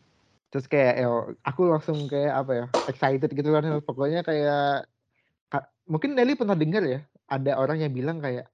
Terus 0.52 0.64
kayak 0.72 0.94
yo 1.04 1.08
aku 1.44 1.60
langsung 1.72 1.98
kayak 2.08 2.32
apa 2.40 2.52
ya, 2.60 2.64
excited 2.88 3.28
gitu 3.36 3.48
kan, 3.52 3.62
pokoknya 3.84 4.18
kayak 4.28 4.88
ka 4.88 4.97
mungkin 5.90 6.14
Nelly 6.16 6.36
pernah 6.38 6.54
denger 6.58 6.82
ya, 6.86 7.00
ada 7.32 7.52
orang 7.60 7.82
yang 7.84 7.92
bilang 7.96 8.18
kayak, 8.24 8.48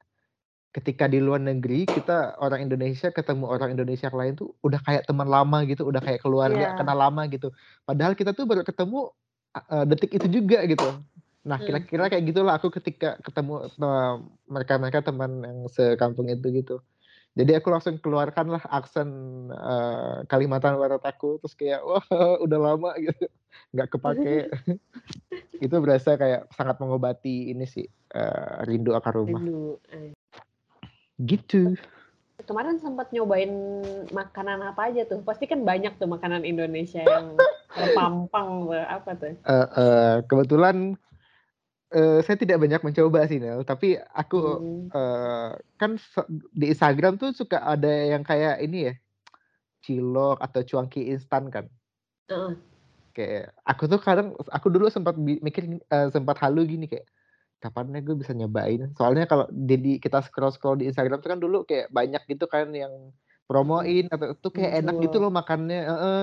ketika 0.76 1.08
di 1.10 1.18
luar 1.22 1.40
negeri 1.42 1.88
kita 1.90 2.36
orang 2.42 2.64
Indonesia 2.68 3.10
ketemu 3.10 3.44
orang 3.50 3.74
Indonesia 3.76 4.08
yang 4.12 4.18
lain 4.20 4.34
tuh 4.40 4.54
udah 4.62 4.80
kayak 4.86 5.04
teman 5.08 5.28
lama 5.30 5.64
gitu, 5.68 5.82
udah 5.88 6.02
kayak 6.04 6.20
keluarga, 6.24 6.70
Iya. 6.70 6.78
kenal 6.78 6.98
lama 7.00 7.26
gitu. 7.32 7.50
Padahal 7.88 8.14
kita 8.18 8.32
tuh 8.36 8.46
baru 8.46 8.62
ketemu, 8.66 9.10
eee, 9.56 9.84
detik 9.90 10.12
itu 10.18 10.28
juga 10.42 10.62
gitu. 10.68 11.02
Nah 11.48 11.58
Mhm 11.58 11.66
kira-kira 11.66 12.08
kayak 12.12 12.24
gitulah 12.30 12.54
aku 12.60 12.68
ketika 12.74 13.18
ketemu, 13.26 13.68
mereka-mereka 14.50 15.00
teman 15.06 15.32
yang 15.46 15.58
sekampung 15.72 16.28
itu 16.32 16.46
gitu. 16.54 16.76
Jadi 17.34 17.50
aku 17.58 17.66
langsung 17.74 17.98
keluarkanlah 17.98 18.62
aksen, 18.70 19.10
eee, 19.50 20.16
Kalimantan 20.30 20.78
Barat 20.78 21.02
aku, 21.02 21.42
terus 21.42 21.58
kayak, 21.58 21.82
wah 21.82 22.06
udah 22.38 22.58
lama 22.62 22.94
gitu 23.02 23.26
nggak 23.74 23.88
kepakai. 23.90 24.46
Itu 25.64 25.82
berasa 25.82 26.14
kayak 26.14 26.50
sangat 26.54 26.78
mengobati 26.78 27.50
ini 27.50 27.66
sih, 27.66 27.86
eee, 27.90 28.54
rindu 28.70 28.94
akan 28.94 29.12
rumah. 29.14 29.42
Rindu, 29.42 29.82
eh. 29.90 30.14
Gitu. 31.18 31.74
Kemarin 32.42 32.78
sempet 32.82 33.10
nyobain 33.14 33.50
makanan 34.10 34.62
apa 34.70 34.90
aja 34.90 35.06
tuh? 35.06 35.22
Pasti 35.22 35.46
kan 35.46 35.62
banyak 35.62 35.98
tuh 35.98 36.10
makanan 36.10 36.46
Indonesia 36.46 37.02
yang 37.02 37.34
terpampang 37.78 38.70
tuh, 38.70 38.78
apa 38.78 39.10
tuh? 39.18 39.34
Heeh, 39.42 40.12
kebetulan, 40.30 40.98
eee, 41.94 42.18
saya 42.26 42.36
tidak 42.40 42.58
banyak 42.62 42.80
mencoba 42.84 43.20
sih 43.30 43.38
Nel, 43.42 43.62
tapi 43.66 43.96
aku, 43.98 44.38
Mmm. 44.42 44.94
eee, 44.94 45.50
kan 45.80 45.92
di 46.54 46.66
Instagram 46.74 47.16
tuh 47.22 47.30
suka 47.34 47.62
ada 47.62 47.88
yang 47.90 48.22
kayak 48.26 48.60
ini 48.66 48.90
ya, 48.90 48.94
cilok 49.86 50.38
atau 50.44 50.62
cuanki 50.66 51.10
instan 51.14 51.48
kan. 51.54 51.66
Heeh. 52.28 52.64
Kayak 53.16 53.54
aku 53.62 53.86
tuh 53.86 54.00
kadang 54.02 54.34
aku 54.50 54.66
dulu 54.74 54.90
sempat 54.90 55.14
mikir, 55.18 55.78
eee, 55.86 56.08
sempat 56.10 56.34
halu 56.42 56.66
gini 56.66 56.90
kayak, 56.90 57.06
kapan 57.62 57.90
ya 57.98 58.00
gue 58.06 58.16
bisa 58.22 58.32
nyobain? 58.38 58.80
Soalnya 58.94 59.26
kalau 59.26 59.46
jadi 59.52 59.98
kita 59.98 60.22
scroll-scroll 60.22 60.78
di 60.80 60.86
Instagram 60.90 61.18
tuh 61.22 61.30
kan 61.34 61.40
dulu 61.42 61.66
kayak 61.66 61.90
banyak 61.90 62.22
gitu 62.30 62.46
kan 62.46 62.70
yang 62.74 63.10
promoin 63.50 64.06
atau 64.14 64.38
tuh 64.38 64.52
kayak 64.54 64.86
enak 64.86 64.96
gitu 65.02 65.18
loh 65.22 65.30
makannya 65.34 65.82
heeh. 65.90 66.22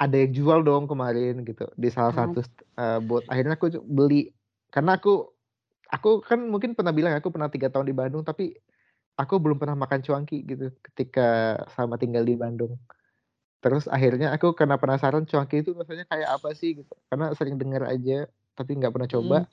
Ada 0.00 0.16
yang 0.28 0.32
jual 0.36 0.60
dong 0.60 0.84
kemarin 0.92 1.40
gitu 1.48 1.64
di 1.80 1.88
salah 1.88 2.12
Ah. 2.12 2.36
satu 2.36 2.44
eee, 2.76 2.98
booth, 3.00 3.24
akhirnya 3.32 3.56
aku 3.56 3.80
beli. 3.80 4.28
Karena 4.72 4.98
aku 4.98 5.30
aku 5.90 6.20
kan 6.26 6.42
mungkin 6.42 6.74
pernah 6.74 6.90
bilang 6.90 7.14
aku 7.14 7.30
pernah 7.30 7.46
3 7.50 7.70
tahun 7.70 7.86
di 7.86 7.94
Bandung, 7.96 8.22
tapi 8.26 8.54
aku 9.16 9.38
belum 9.40 9.56
pernah 9.56 9.78
makan 9.78 10.02
cuanki 10.02 10.44
gitu 10.44 10.72
ketika 10.92 11.60
selama 11.74 11.96
tinggal 11.96 12.26
di 12.26 12.34
Bandung. 12.36 12.76
Terus 13.64 13.88
akhirnya 13.90 14.30
aku 14.34 14.52
karena 14.54 14.76
penasaran 14.78 15.24
cuanki 15.26 15.64
itu 15.64 15.74
rasanya 15.74 16.06
kayak 16.06 16.28
apa 16.38 16.54
sih 16.54 16.78
gitu, 16.82 16.92
karena 17.10 17.32
sering 17.34 17.56
denger 17.58 17.82
aja 17.88 18.28
tapi 18.56 18.72
nggak 18.78 18.92
pernah 18.94 19.08
coba, 19.10 19.38
Mhm. 19.44 19.50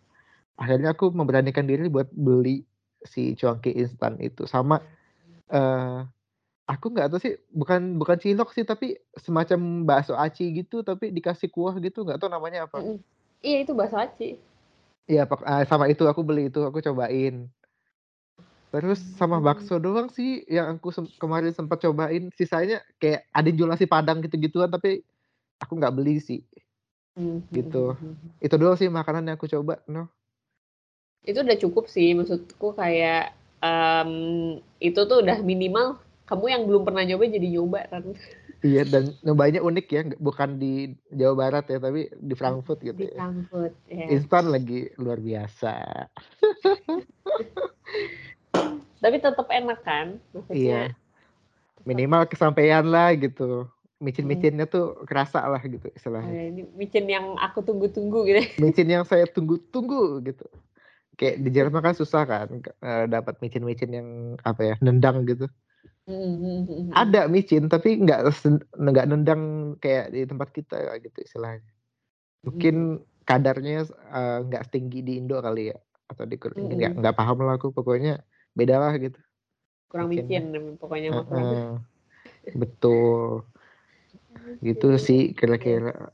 akhirnya 0.64 0.90
aku 0.96 1.06
memberanikan 1.12 1.66
diri 1.68 1.88
buat 1.92 2.08
beli 2.14 2.64
si 3.04 3.36
cuanki 3.36 3.74
instan 3.76 4.16
itu. 4.24 4.48
Sama, 4.48 4.80
eee, 5.52 5.98
aku 6.68 6.86
nggak 6.94 7.12
tahu 7.12 7.20
sih, 7.24 7.36
bukan 7.52 8.00
bukan 8.00 8.18
cilok 8.20 8.56
sih, 8.56 8.64
tapi 8.64 8.96
semacam 9.20 9.84
bakso 9.88 10.16
aci 10.16 10.52
gitu, 10.56 10.84
tapi 10.88 11.12
dikasih 11.12 11.52
kuah 11.52 11.76
gitu, 11.84 12.08
nggak 12.08 12.20
tahu 12.22 12.32
namanya 12.32 12.68
apa. 12.70 12.80
Mhm. 12.80 13.00
Iya 13.44 13.58
itu 13.68 13.72
bakso 13.76 14.00
aci. 14.00 14.40
Iya 15.12 15.28
eee, 15.28 15.64
sama 15.68 15.86
itu, 15.92 16.04
aku 16.12 16.22
beli 16.28 16.48
itu, 16.48 16.60
aku 16.68 16.80
cobain. 16.88 17.52
Terus 18.74 19.00
sama 19.20 19.38
Mmm. 19.38 19.46
bakso 19.46 19.76
doang 19.78 20.10
sih 20.10 20.42
yang 20.50 20.78
aku 20.80 20.90
sem 20.90 21.06
kemarin 21.22 21.54
sempet 21.54 21.78
cobain, 21.84 22.34
sisanya 22.34 22.82
kayak 22.98 23.22
ada 23.30 23.50
jual 23.54 23.70
nasi 23.70 23.86
Padang 23.86 24.24
gitu-gituan, 24.26 24.72
tapi 24.72 25.06
aku 25.62 25.74
nggak 25.80 25.96
beli 25.98 26.18
sih. 26.24 26.42
Mhm 27.16 27.44
Gitu. 27.54 27.96
mhm. 28.02 28.16
Itu 28.44 28.56
doang 28.62 28.78
sih 28.80 28.90
makanan 28.92 29.28
yang 29.30 29.38
aku 29.40 29.50
coba, 29.52 29.82
Noh. 29.90 30.10
Itu 31.24 31.40
udah 31.46 31.56
cukup 31.64 31.86
sih, 31.88 32.12
maksudku 32.18 32.76
kayak, 32.76 33.32
mmm, 33.64 34.60
itu 34.84 35.00
tuh 35.10 35.18
udah 35.24 35.38
minimal 35.40 35.96
kamu 36.28 36.46
yang 36.52 36.64
belum 36.68 36.84
pernah 36.88 37.04
nyoba 37.08 37.24
jadi 37.32 37.48
nyoba 37.56 37.80
kan. 37.92 38.04
Iya 38.64 38.88
dan 38.88 39.12
nyobainnya 39.28 39.60
unik 39.60 39.86
ya, 39.92 40.02
bukan 40.24 40.56
di 40.56 40.96
Jawa 41.12 41.36
Barat 41.36 41.68
ya, 41.68 41.84
tapi 41.84 42.08
di 42.16 42.32
Frankfurt 42.32 42.80
gitu 42.80 42.96
di 42.96 43.12
ya. 43.12 43.20
Frankfurt, 43.20 43.76
iya. 43.92 44.08
Instan 44.08 44.56
lagi, 44.56 44.88
luar 44.96 45.20
biasa. 45.20 45.84
Tapi 49.04 49.20
tetep 49.20 49.48
enak 49.52 49.80
kan? 49.84 50.16
Maksudnya 50.32 50.56
Iya. 50.56 50.84
Minimal 51.84 52.24
kesampaianlah 52.32 53.20
gitu, 53.20 53.68
Mhm. 53.68 54.00
micin-micinnya 54.00 54.66
tuh 54.72 55.04
kerasalah 55.04 55.60
gitu 55.68 55.92
Oh 55.92 55.96
istilahnya. 56.00 56.32
ya 56.40 56.44
ini 56.48 56.64
micin 56.80 57.04
yang 57.12 57.36
aku 57.36 57.68
tunggu-tunggu 57.68 58.24
gitu 58.32 58.40
ya. 58.40 58.48
Micin 58.64 58.88
yang 58.88 59.04
saya 59.04 59.28
tunggu-tunggu 59.28 60.24
gitu. 60.24 60.48
Kayak 61.20 61.36
di 61.44 61.50
Jerman 61.52 61.84
kan 61.84 61.96
susah 62.00 62.24
kan, 62.24 62.48
eee, 62.64 63.06
dapat 63.12 63.44
micin-micin 63.44 63.92
yang 63.92 64.08
apa 64.48 64.62
ya, 64.64 64.76
nendang 64.80 65.28
gitu. 65.28 65.52
Mhm 66.08 66.20
mhm 66.36 66.56
mhm 66.68 66.82
mhm. 66.84 66.92
Ada 67.00 67.32
micin, 67.32 67.72
tapi 67.72 67.96
nggak 68.04 68.28
sen 68.36 68.60
nggak 68.76 69.06
nendang 69.08 69.42
kayak 69.80 70.12
di 70.12 70.28
tempat 70.28 70.50
kita 70.52 71.00
gitu 71.00 71.18
istilahnya. 71.24 71.64
Mungkin 72.48 72.76
kadarnya, 73.30 73.88
eee, 73.90 74.38
nggak 74.48 74.64
setinggi 74.70 75.00
di 75.08 75.14
Indo 75.22 75.40
kali 75.42 75.72
ya, 75.74 75.78
atau 76.12 76.26
di 76.28 76.36
kur 76.42 76.54
nggak 76.58 76.94
Mhm. 76.96 77.00
nggak 77.00 77.16
pahamlah 77.18 77.56
aku, 77.60 77.72
pokoknya 77.76 78.22
bedalah 78.58 78.94
gitu 79.00 79.20
Kurang 79.92 80.08
micin 80.12 80.44
pokoknya 80.80 81.10
mah 81.16 81.26
kurang. 81.28 81.48
Heeh. 81.50 81.68
Betul. 82.62 83.46
Gitu 84.66 84.88
Oke, 84.94 85.04
sih 85.06 85.22
kira-kira. 85.38 86.14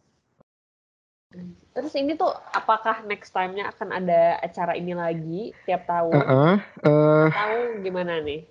Mmm, 1.36 1.54
terus 1.78 1.94
ini 1.94 2.18
tuh 2.18 2.32
apakah 2.60 3.06
next 3.06 3.30
time-nya 3.38 3.70
akan 3.70 3.90
ada 3.94 4.42
acara 4.42 4.74
ini 4.74 4.94
lagi 4.98 5.54
tiap 5.66 5.86
tahun? 5.86 6.26
Heeh, 6.28 6.58
eee 6.86 7.30
Atau 7.30 7.52
gimana 7.86 8.14
nih? 8.26 8.42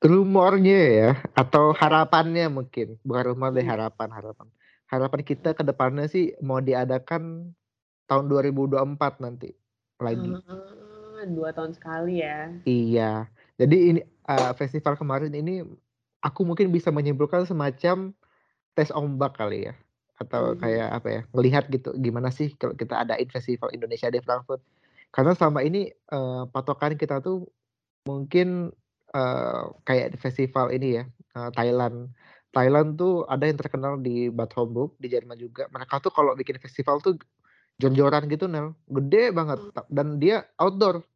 Rumornya 0.00 0.78
ya, 0.96 1.10
atau 1.36 1.76
harapannya 1.76 2.48
mungkin, 2.48 2.96
bukan 3.04 3.36
rumor 3.36 3.52
deh, 3.52 3.60
Mhm. 3.60 3.68
harapan 3.68 4.08
harapan. 4.08 4.48
Harapan 4.88 5.20
kita 5.20 5.52
ke 5.52 5.60
depannya 5.60 6.08
sih 6.08 6.32
mau 6.40 6.56
diadakan 6.64 7.52
tahun 8.08 8.24
2024 8.32 9.20
nanti, 9.20 9.52
lagi. 10.00 10.40
Ah, 10.48 11.24
2 11.28 11.50
tahun 11.52 11.72
sekali 11.76 12.24
ya. 12.24 12.48
Iya. 12.68 13.28
Jadi 13.56 13.76
ini, 13.92 14.00
eee, 14.04 14.50
festival 14.56 14.96
kemarin 14.96 15.32
ini 15.32 15.64
aku 16.20 16.44
mungkin 16.44 16.68
bisa 16.72 16.92
menyimpulkan 16.92 17.48
semacam 17.48 18.12
tes 18.76 18.90
ombak 18.94 19.36
kali 19.40 19.68
ya, 19.70 19.74
atau 20.20 20.56
Mhm. 20.56 20.60
kayak 20.60 20.88
apa 20.96 21.08
ya, 21.10 21.22
ngelihat 21.36 21.64
gitu 21.72 21.90
gimana 22.00 22.30
sih 22.32 22.52
kalau 22.56 22.74
kita 22.76 23.00
adain 23.04 23.28
festival 23.32 23.70
Indonesia 23.76 24.08
di 24.12 24.20
Frankfurt. 24.24 24.62
Karena 25.12 25.32
selama 25.36 25.60
ini, 25.64 25.90
eee, 25.92 26.42
patokan 26.52 26.96
kita 27.00 27.20
tuh 27.24 27.48
mungkin, 28.08 28.72
uh, 29.14 29.74
kayak 29.86 30.14
di 30.14 30.18
festival 30.18 30.70
ini 30.74 31.02
ya, 31.02 31.04
uh, 31.36 31.50
Thailand. 31.54 32.10
Thailand 32.50 32.98
tuh 32.98 33.22
ada 33.30 33.46
yang 33.46 33.58
terkenal 33.58 33.94
di 34.02 34.26
Bad 34.26 34.50
Homburg, 34.58 34.98
di 34.98 35.06
Jerman 35.06 35.38
juga. 35.38 35.70
Mereka 35.70 36.02
tuh 36.02 36.10
kalau 36.10 36.34
bikin 36.34 36.58
festival 36.58 36.98
tuh 36.98 37.14
jor-joran 37.78 38.26
gitu 38.26 38.50
Nel, 38.50 38.74
gede 38.90 39.30
banget 39.30 39.62
dan 39.86 40.18
dia 40.18 40.44
outdoor. 40.58 41.06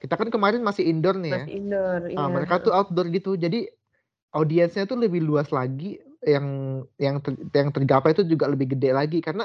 Kita 0.00 0.16
kan 0.16 0.32
kemarin 0.32 0.64
masih 0.64 0.88
indoor 0.88 1.20
nih 1.20 1.32
ya. 1.32 1.42
Masih 1.44 1.54
indoor, 1.60 2.00
uh, 2.00 2.12
iya. 2.12 2.26
mereka 2.32 2.54
tuh 2.64 2.72
outdoor 2.72 3.12
gitu. 3.12 3.36
Jadi 3.36 3.68
audiensnya 4.32 4.88
tuh 4.88 4.98
lebih 4.98 5.20
luas 5.20 5.52
lagi, 5.52 6.00
yang 6.24 6.46
yang 6.96 7.20
ter 7.20 7.36
yang 7.52 7.68
tergapai 7.68 8.16
itu 8.16 8.24
juga 8.24 8.48
lebih 8.48 8.72
gede 8.72 8.90
lagi 8.96 9.20
karena 9.20 9.44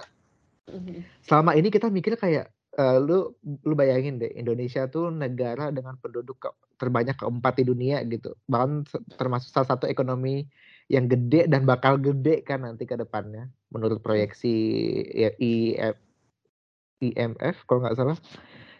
Mhm. 0.69 1.25
selama 1.25 1.57
ini 1.57 1.73
kita 1.73 1.89
mikir 1.89 2.13
kayak, 2.13 2.53
eee, 2.77 2.97
lu 3.01 3.33
lu 3.65 3.73
bayangin 3.73 4.21
deh 4.21 4.29
Indonesia 4.37 4.85
tuh 4.91 5.09
negara 5.09 5.71
dengan 5.73 5.97
penduduk 5.97 6.37
ke 6.43 6.49
terbanyak 6.79 7.17
keempat 7.17 7.59
di 7.59 7.63
dunia 7.67 8.03
gitu, 8.07 8.35
bahkan 8.47 8.85
se 8.87 8.97
termasuk 9.19 9.49
salah 9.51 9.69
satu 9.75 9.85
ekonomi 9.89 10.45
yang 10.91 11.05
gede 11.09 11.45
dan 11.49 11.65
bakal 11.65 11.97
gede 12.01 12.41
kan 12.45 12.63
nanti 12.65 12.85
ke 12.89 12.95
depannya 12.97 13.49
menurut 13.73 13.99
proyeksi 14.01 14.55
ya 15.13 15.29
IF 15.39 15.97
IMF 17.01 17.63
kalau 17.67 17.83
nggak 17.85 17.97
salah. 17.97 18.17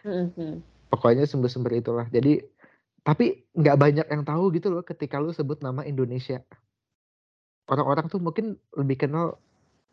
Mhm 0.04 0.32
mhm. 0.36 0.54
Pokoknya 0.90 1.24
sumber-sumber 1.28 1.72
itulah. 1.78 2.06
Jadi 2.10 2.42
tapi 3.06 3.46
nggak 3.56 3.76
banyak 3.80 4.06
yang 4.12 4.22
tahu 4.28 4.52
gitu 4.52 4.68
loh 4.68 4.84
ketika 4.84 5.16
lu 5.22 5.32
sebut 5.32 5.60
nama 5.64 5.82
Indonesia. 5.88 6.42
Orang-orang 7.70 8.10
tuh 8.10 8.18
mungkin 8.18 8.58
lebih 8.74 9.06
kenal 9.06 9.38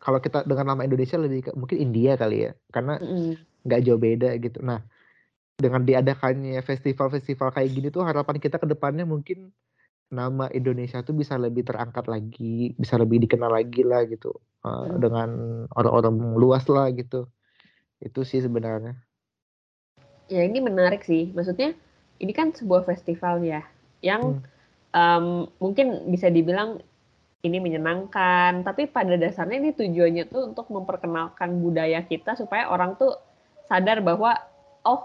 kalau 0.02 0.18
kita 0.22 0.42
dengan 0.46 0.74
nama 0.74 0.82
Indonesia 0.86 1.18
lebih 1.18 1.40
ke 1.48 1.50
mungkin 1.54 1.78
India 1.78 2.14
kali 2.18 2.50
ya, 2.50 2.52
karena 2.74 2.98
Mhm. 2.98 3.47
Nggak 3.64 3.80
jauh 3.86 4.00
beda 4.00 4.34
gitu. 4.38 4.58
Nah, 4.62 4.82
dengan 5.58 5.82
diadakannya 5.82 6.62
festival-festival 6.62 7.50
kayak 7.50 7.70
gini 7.74 7.88
tuh 7.90 8.06
harapan 8.06 8.38
kita 8.38 8.62
ke 8.62 8.66
depannya 8.70 9.02
mungkin 9.02 9.50
nama 10.08 10.48
Indonesia 10.54 11.04
tuh 11.04 11.12
bisa 11.12 11.36
lebih 11.36 11.66
terangkat 11.68 12.08
lagi, 12.08 12.72
bisa 12.78 12.96
lebih 12.96 13.26
dikenal 13.28 13.52
lagi 13.52 13.84
lah 13.84 14.06
gitu, 14.08 14.32
Mhm. 14.64 14.96
dengan 15.02 15.28
orang-orang 15.74 16.38
luas 16.38 16.64
lah 16.70 16.88
gitu. 16.94 17.28
Itu 18.00 18.24
sih 18.24 18.40
sebenarnya. 18.40 18.96
Ya 20.32 20.44
ini 20.44 20.60
menarik 20.60 21.04
sih, 21.04 21.32
maksudnya 21.32 21.76
ini 22.22 22.32
kan 22.32 22.52
sebuah 22.52 22.88
festival 22.88 23.44
ya, 23.44 23.64
yang, 24.00 24.40
Hmm. 24.92 25.20
mmm, 25.20 25.60
mungkin 25.60 26.08
bisa 26.08 26.32
dibilang 26.32 26.80
ini 27.44 27.62
menyenangkan, 27.62 28.66
tapi 28.66 28.90
pada 28.90 29.14
dasarnya 29.14 29.62
ini 29.62 29.70
tujuannya 29.76 30.24
tuh 30.26 30.50
untuk 30.52 30.72
memperkenalkan 30.72 31.62
budaya 31.62 32.02
kita 32.02 32.34
supaya 32.34 32.66
orang 32.72 32.98
tuh 32.98 33.14
sadar 33.68 34.00
bahwa, 34.00 34.34
oh 34.84 35.04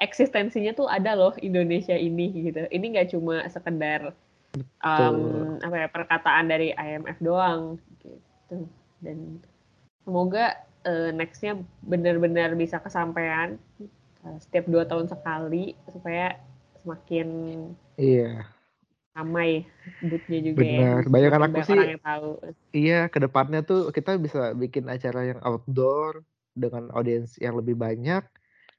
eksistensinya 0.00 0.74
tuh 0.74 0.88
ada 0.90 1.14
loh 1.14 1.36
Indonesia 1.38 1.94
ini 1.94 2.32
gitu. 2.50 2.66
Ini 2.66 2.84
nggak 2.96 3.08
cuma 3.14 3.44
sekedar, 3.46 4.10
Betul. 4.52 4.66
mmm, 4.82 5.62
apa 5.62 5.76
ya, 5.78 5.88
perkataan 5.92 6.44
dari 6.50 6.74
IMF 6.74 7.18
doang 7.22 7.78
gitu. 8.02 8.66
Dan 9.04 9.38
semoga, 10.02 10.58
eee, 10.82 11.14
next-nya 11.14 11.60
benar-benar 11.86 12.56
bisa 12.58 12.82
kesampaian, 12.82 13.54
eee, 14.26 14.36
setiap 14.42 14.66
2 14.66 14.82
tahun 14.88 15.06
sekali 15.06 15.76
supaya 15.92 16.34
semakin 16.82 17.28
Iya. 17.94 18.48
ramai 19.14 19.68
booth-nya 20.00 20.40
juga 20.40 20.64
ya, 20.64 20.98
Bener, 20.98 21.04
bayangan 21.12 21.12
semakin 21.12 21.36
aku 21.36 21.44
banyak 21.52 21.66
sih 21.68 21.76
orang 21.78 21.90
yang 21.92 22.02
tahu. 22.02 22.28
iya 22.72 23.00
ke 23.12 23.18
depannya 23.20 23.60
tuh 23.62 23.80
kita 23.92 24.16
bisa 24.16 24.40
bikin 24.56 24.88
acara 24.88 25.20
yang 25.30 25.40
outdoor 25.44 26.24
dengan 26.52 26.88
audiens 26.92 27.36
yang 27.40 27.56
lebih 27.58 27.74
banyak 27.78 28.22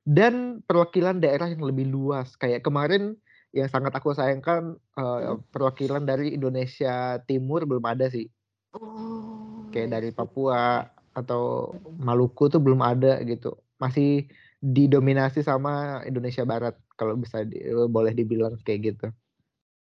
dan 0.04 0.60
perwakilan 0.68 1.20
daerah 1.24 1.48
yang 1.50 1.64
lebih 1.64 1.88
luas. 1.90 2.36
Kayak 2.36 2.66
kemarin 2.68 3.16
yang 3.54 3.70
sangat 3.70 3.94
aku 3.96 4.12
sayangkan, 4.14 4.76
Mhm. 4.98 5.50
perwakilan 5.54 6.04
dari 6.04 6.34
Indonesia 6.34 7.22
Timur 7.30 7.64
belum 7.70 7.86
ada 7.86 8.10
sih. 8.10 8.28
Oh, 8.74 9.70
Kayak 9.74 9.90
dari 10.00 10.10
see. 10.12 10.18
Papua 10.18 10.86
atau. 11.14 11.74
Maluku 12.02 12.50
tuh 12.52 12.60
belum 12.60 12.82
ada 12.84 13.22
gitu. 13.24 13.56
Masih 13.80 14.28
didominasi 14.60 15.44
sama 15.46 16.04
Indonesia 16.04 16.44
Barat 16.44 16.76
kalau 17.00 17.16
bisa 17.16 17.44
di 17.48 17.60
boleh 17.88 18.12
dibilang 18.12 18.58
kayak 18.66 18.80
gitu. 18.92 19.08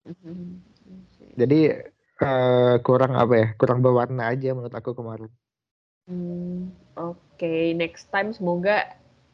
Mhm, 0.07 0.63
I 0.89 0.95
see. 1.13 1.29
Jadi, 1.37 1.59
eee, 2.23 2.73
kurang 2.81 3.13
apa 3.19 3.33
ya, 3.35 3.47
kurang 3.59 3.79
berwarna 3.85 4.31
aja 4.33 4.55
menurut 4.55 4.73
aku 4.73 4.91
kemarin. 4.97 5.29
Mmm, 6.09 6.73
oke, 6.97 7.28
next 7.75 8.11
time 8.11 8.35
semoga 8.35 8.83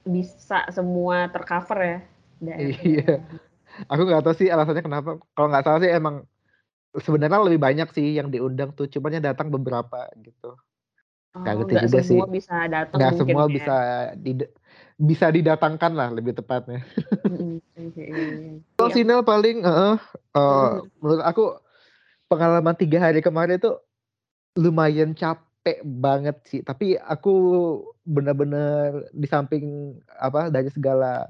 bisa 0.06 0.62
semua 0.70 1.26
ter-cover 1.34 1.80
ya 1.82 2.00
Iya, 2.46 3.26
aku 3.90 4.02
nggak 4.06 4.22
tahu 4.22 4.36
sih 4.38 4.48
alasannya 4.54 4.86
kenapa. 4.86 5.18
Kalau 5.34 5.48
nggak 5.50 5.64
salah 5.66 5.80
sih 5.82 5.92
emang 5.92 6.24
sebenarnya 6.96 7.42
lebih 7.42 7.60
banyak 7.60 7.90
sih 7.92 8.16
yang 8.16 8.30
diundang 8.32 8.72
tuh, 8.78 8.88
cuman 8.88 9.18
yang 9.20 9.26
datang 9.34 9.50
beberapa 9.52 10.08
gitu. 10.22 10.56
Oh, 11.36 11.44
ngerti 11.44 11.74
nggak 11.76 11.86
juga 11.92 12.00
semua 12.00 12.26
sih. 12.30 12.32
bisa 12.32 12.56
datang 12.72 13.00
mungkin 13.02 13.18
semua 13.20 13.44
ya? 13.44 13.52
bisa 13.52 13.76
dida 14.16 14.46
bisa 14.96 15.28
didatangkan 15.28 15.92
lah 15.92 16.10
lebih 16.14 16.32
tepatnya. 16.38 16.80
Oke. 17.76 18.06
Itu 18.76 18.86
Iya. 18.88 18.94
sih 18.96 19.04
Nel 19.04 19.26
paling 19.26 19.66
eee, 19.66 19.94
Mhm. 20.38 20.80
menurut 21.04 21.24
aku 21.26 21.44
pengalaman 22.32 22.76
3 22.80 22.98
hari 23.10 23.20
kemarin 23.20 23.60
itu 23.60 23.72
lumayan 24.56 25.12
capek 25.66 25.82
banget 25.82 26.38
sih, 26.46 26.62
tapi 26.62 26.94
aku 26.94 27.34
bener-bener 28.06 29.10
di 29.10 29.26
samping 29.26 29.98
apa, 30.22 30.54
dari 30.54 30.70
segala 30.70 31.26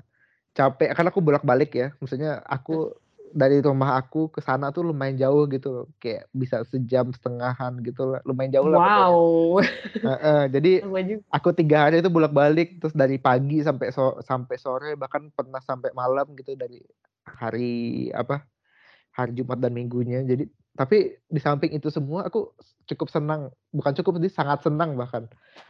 capek 0.52 0.92
kan 0.92 1.08
aku 1.08 1.24
bolak-balik 1.24 1.72
ya, 1.72 1.96
maksudnya 2.04 2.44
aku 2.44 2.92
dari 3.32 3.64
rumah 3.64 3.96
aku 3.96 4.28
ke 4.28 4.44
sana 4.44 4.76
tuh 4.76 4.92
lumayan 4.92 5.16
jauh 5.16 5.48
gitu 5.48 5.68
loh, 5.72 5.88
kayak 6.04 6.28
bisa 6.36 6.68
sejam 6.68 7.16
setengahan 7.16 7.80
gitu 7.80 8.12
lah, 8.12 8.20
lumayan 8.28 8.60
jauh 8.60 8.68
lah. 8.68 8.80
Wow. 8.84 9.64
Heeh, 10.04 10.42
jadi 10.52 10.72
Lama 10.84 11.00
juga. 11.00 11.24
aku 11.32 11.50
3 11.56 11.78
hari 11.88 12.04
itu 12.04 12.12
bolak-balik, 12.12 12.84
terus 12.84 12.92
dari 12.92 13.16
pagi 13.16 13.64
sampai 13.64 13.96
so 13.96 14.20
sampai 14.20 14.60
sore, 14.60 15.00
bahkan 15.00 15.32
pernah 15.32 15.64
sampai 15.64 15.96
malam 15.96 16.36
gitu 16.36 16.60
dari 16.60 16.84
hari 17.24 18.12
apa, 18.12 18.44
hari 19.16 19.32
Jumat 19.32 19.64
dan 19.64 19.72
Minggunya. 19.72 20.28
Jadi 20.28 20.44
tapi 20.76 21.16
di 21.32 21.40
samping 21.40 21.72
itu 21.72 21.88
semua 21.88 22.28
aku 22.28 22.52
cukup 22.92 23.08
senang, 23.08 23.48
bukan 23.72 23.96
cukup 23.96 24.20
sih, 24.20 24.32
sangat 24.32 24.68
senang 24.68 25.00
bahkan. 25.00 25.26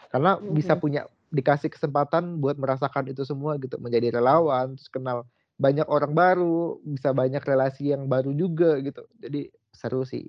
Karena 0.10 0.41
bisa 0.41 0.74
Mhm. 0.74 0.82
punya 0.82 1.02
dikasih 1.30 1.70
kesempatan 1.70 2.41
buat 2.41 2.58
merasakan 2.58 3.13
itu 3.13 3.22
semua 3.22 3.62
gitu, 3.62 3.78
menjadi 3.78 4.18
relawan, 4.18 4.74
terus 4.74 4.89
kenal 4.89 5.30
banyak 5.62 5.86
orang 5.88 6.12
baru, 6.12 6.82
bisa 6.84 7.13
banyak 7.13 7.39
relasi 7.46 7.94
yang 7.94 8.10
baru 8.10 8.34
juga 8.34 8.82
gitu. 8.82 9.06
Jadi 9.22 9.54
seru 9.72 10.02
sih, 10.04 10.26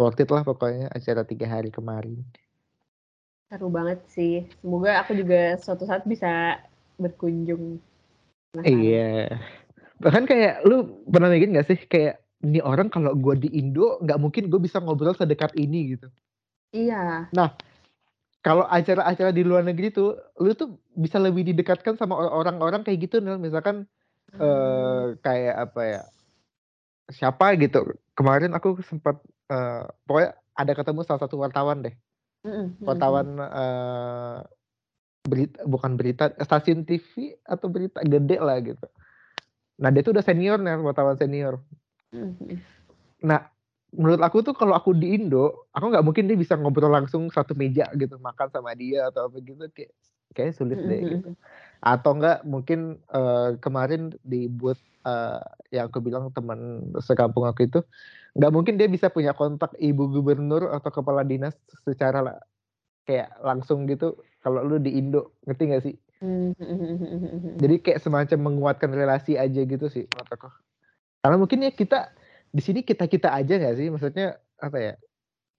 worth 0.00 0.18
it 0.18 0.30
lah 0.32 0.42
pokoknya 0.42 0.88
acara 0.90 1.22
3 1.22 1.46
hari 1.46 1.68
kemarin. 1.68 2.24
Seru 3.52 3.68
banget 3.68 4.00
sih, 4.08 4.46
semoga 4.62 5.02
aku 5.02 5.12
juga 5.12 5.58
suatu 5.60 5.84
saat 5.84 6.06
bisa 6.08 6.56
berkunjung. 6.96 7.82
Penasaran. 8.50 8.82
Iya, 8.82 9.10
bahkan 10.02 10.24
kayak 10.26 10.66
lu 10.66 11.04
pernah 11.06 11.30
mikir 11.30 11.50
nggak 11.50 11.68
sih, 11.68 11.78
kayak 11.86 12.18
ini 12.40 12.60
orang 12.64 12.88
kalau 12.88 13.12
gua 13.16 13.36
di 13.36 13.52
Indo 13.52 14.00
nggak 14.00 14.18
mungkin 14.20 14.48
gue 14.48 14.60
bisa 14.60 14.80
ngobrol 14.80 15.12
sedekat 15.12 15.52
ini 15.60 15.96
gitu. 15.96 16.08
Iya. 16.72 17.28
Nah, 17.34 17.48
kalau 18.40 18.64
acara-acara 18.68 19.30
di 19.34 19.42
luar 19.44 19.66
negeri 19.66 19.92
tuh, 19.92 20.16
lu 20.40 20.54
tuh 20.56 20.80
bisa 20.96 21.20
lebih 21.20 21.44
didekatkan 21.44 21.96
sama 22.00 22.16
orang-orang 22.16 22.82
kayak 22.86 23.08
gitu 23.10 23.20
Nel, 23.20 23.36
misalkan, 23.42 23.84
Mmm. 24.32 24.40
eee, 24.40 25.04
kayak 25.20 25.56
apa 25.70 25.82
ya, 25.84 26.02
siapa 27.12 27.56
gitu, 27.60 27.84
kemarin 28.16 28.52
aku 28.56 28.80
sempet, 28.86 29.18
eee, 29.52 29.84
pokoknya 30.08 30.30
ada 30.56 30.72
ketemu 30.76 31.00
salah 31.06 31.22
satu 31.26 31.36
wartawan 31.40 31.84
deh. 31.84 31.94
Mhm 32.44 32.52
mhm 32.52 32.64
mhm. 32.80 32.86
Wartawan, 32.88 33.28
eee, 33.40 34.36
berit 35.28 35.52
bukan 35.68 35.92
berita, 36.00 36.32
stasiun 36.42 36.84
TV 36.88 37.36
atau 37.44 37.68
berita 37.68 38.00
gede 38.04 38.38
lah 38.40 38.58
gitu. 38.64 38.86
Nah 39.82 39.90
dia 39.94 40.02
tuh 40.04 40.12
udah 40.16 40.24
senior 40.24 40.58
Nel, 40.60 40.80
wartawan 40.84 41.16
senior. 41.20 41.60
Mhm 42.12 42.36
mhm. 42.40 42.56
Nah, 43.26 43.40
menurut 43.94 44.20
aku 44.22 44.40
tuh 44.46 44.54
kalau 44.56 44.74
aku 44.76 44.94
di 44.96 45.16
Indo, 45.18 45.68
aku 45.74 45.86
nggak 45.92 46.04
mungkin 46.06 46.24
dia 46.30 46.38
bisa 46.38 46.54
ngobrol 46.58 46.92
langsung 46.92 47.28
satu 47.32 47.54
meja 47.58 47.88
gitu, 47.98 48.16
makan 48.22 48.48
sama 48.52 48.72
dia 48.78 49.08
atau 49.12 49.28
apa 49.30 49.38
gitu, 49.44 49.66
kayak 49.74 49.92
kayaknya 50.34 50.54
sulit 50.56 50.80
deh 50.86 51.00
mhm 51.02 51.10
gitu. 51.18 51.28
Atau 51.82 52.12
enggak 52.18 52.42
mungkin, 52.46 53.00
eee, 53.12 53.48
kemarin 53.62 54.14
di 54.24 54.46
booth, 54.50 54.80
eee, 55.06 55.40
yang 55.74 55.90
aku 55.92 56.00
bilang 56.04 56.30
teman 56.34 56.90
sekampung 57.02 57.46
aku 57.48 57.66
itu, 57.68 57.80
nggak 58.38 58.52
mungkin 58.54 58.74
dia 58.80 58.88
bisa 58.90 59.10
punya 59.12 59.34
kontak 59.36 59.74
ibu 59.80 60.06
gubernur 60.10 60.70
atau 60.76 60.90
kepala 60.94 61.22
dinas 61.26 61.54
secara 61.86 62.20
la 62.24 62.34
kayak 63.08 63.34
langsung 63.44 63.86
gitu 63.90 64.18
kalau 64.44 64.62
lu 64.66 64.78
di 64.82 64.96
Indo, 65.00 65.36
ngerti 65.48 65.64
nggak 65.70 65.84
sih? 65.86 65.96
Mhm. 66.22 67.58
Jadi 67.60 67.74
kayak 67.84 68.00
semacam 68.04 68.38
menguatkan 68.52 68.90
relasi 68.94 69.34
aja 69.40 69.60
gitu 69.66 69.86
sih 69.90 70.06
menurut 70.10 70.30
aku. 70.32 70.48
Karena 71.20 71.36
mungkin 71.36 71.60
ya 71.60 71.70
kita 71.70 72.08
di 72.50 72.60
sini 72.60 72.80
kita-kita 72.80 73.30
aja 73.30 73.52
nggak 73.56 73.76
sih? 73.76 73.86
Maksudnya 73.88 74.26
apa 74.56 74.76
ya, 74.76 74.92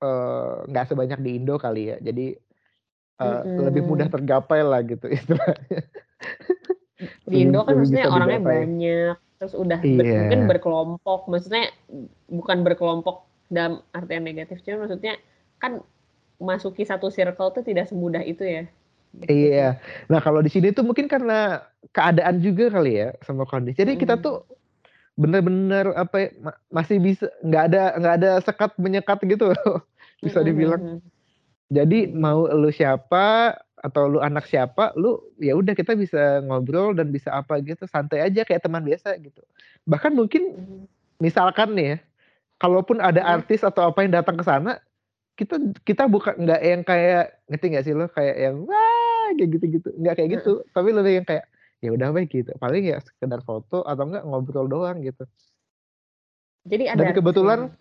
eee, 0.02 0.54
nggak 0.68 0.86
sebanyak 0.90 1.20
di 1.22 1.32
Indo 1.38 1.56
kali 1.56 1.94
ya. 1.94 1.98
Jadi, 2.02 2.34
eee, 3.18 3.42
lebih 3.62 3.86
mudah 3.86 4.10
tergapai 4.10 4.66
lah 4.66 4.82
gitu 4.82 5.06
istilahnya. 5.08 5.82
Di 7.26 7.34
Indo 7.42 7.66
kan 7.66 7.78
maksudnya 7.78 8.06
orangnya 8.06 8.38
digapai. 8.40 8.58
banyak. 8.66 9.16
terus 9.42 9.58
udah 9.58 9.82
ber- 9.82 10.06
Iya. 10.06 10.18
mungkin 10.22 10.42
berkelompok 10.46 11.26
maksudnya 11.26 11.74
bukan 12.30 12.62
berkelompok 12.62 13.26
dalam 13.50 13.82
artian 13.90 14.22
negatif 14.22 14.62
cuma 14.62 14.86
maksudnya 14.86 15.18
kan 15.58 15.82
masuki 16.38 16.86
satu 16.86 17.10
circle 17.10 17.50
tuh 17.50 17.66
tidak 17.66 17.90
semudah 17.90 18.22
itu 18.22 18.46
ya 18.46 18.70
Iya. 19.26 19.82
Nah 20.14 20.22
kalau 20.22 20.46
di 20.46 20.54
sini 20.54 20.70
tuh 20.70 20.86
mungkin 20.86 21.10
karena 21.10 21.58
keadaan 21.90 22.38
juga 22.38 22.70
kali 22.70 23.02
ya 23.02 23.18
sama 23.26 23.44
kondisi. 23.44 23.82
Jadi 23.82 23.98
kita 23.98 24.16
Mm. 24.16 24.24
tuh 24.24 24.46
bener-bener 25.22 25.94
apa 25.94 26.16
ya, 26.18 26.30
ma- 26.42 26.60
masih 26.74 26.98
bisa 26.98 27.30
nggak 27.46 27.64
ada 27.70 27.84
nggak 28.02 28.16
ada 28.18 28.32
sekat 28.42 28.72
menyekat 28.82 29.22
gitu 29.30 29.54
loh, 29.54 29.86
bisa 30.26 30.42
Mm-mm, 30.42 30.50
dibilang. 30.50 30.82
mm-mm. 30.82 31.00
Jadi 31.72 32.10
mau 32.12 32.50
lu 32.52 32.74
siapa 32.74 33.56
atau 33.82 34.04
lu 34.10 34.20
anak 34.20 34.50
siapa, 34.50 34.92
lu 34.98 35.22
ya 35.38 35.54
udah 35.56 35.74
kita 35.78 35.96
bisa 35.96 36.42
ngobrol 36.44 36.98
dan 36.98 37.14
bisa 37.14 37.32
apa 37.32 37.62
gitu 37.62 37.86
santai 37.88 38.22
aja 38.26 38.44
kayak 38.44 38.66
teman 38.66 38.84
biasa 38.84 39.16
gitu. 39.22 39.40
Bahkan 39.88 40.12
mungkin 40.12 40.52
misalkan 41.18 41.78
nih 41.78 41.88
ya, 41.96 41.98
kalaupun 42.60 43.00
ada 43.00 43.24
artis 43.24 43.64
atau 43.64 43.90
apa 43.94 44.04
yang 44.04 44.14
datang 44.14 44.36
ke 44.36 44.44
sana, 44.44 44.84
kita 45.40 45.58
kita 45.88 46.06
bukan 46.12 46.44
nggak 46.44 46.62
yang 46.62 46.82
kayak 46.84 47.40
ngerti 47.48 47.66
nggak 47.72 47.86
sih 47.88 47.94
lo 47.96 48.06
kayak 48.12 48.36
yang 48.36 48.56
wah 48.68 49.30
kayak 49.40 49.50
gitu-gitu, 49.58 49.90
nggak 49.96 50.14
kayak 50.20 50.30
gitu, 50.38 50.52
tapi 50.76 50.90
lebih 50.92 51.24
yang 51.24 51.26
kayak 51.26 51.46
ya 51.82 51.90
udah 51.92 52.14
baik 52.14 52.30
gitu. 52.32 52.54
Paling 52.56 52.88
ya 52.88 53.02
sekedar 53.02 53.42
foto 53.42 53.82
atau 53.82 54.04
enggak 54.06 54.24
ngobrol 54.24 54.70
doang 54.70 55.02
gitu. 55.02 55.26
jadi 56.62 56.94
Dan 56.94 57.10
ada 57.10 57.18
kebetulan- 57.18 57.74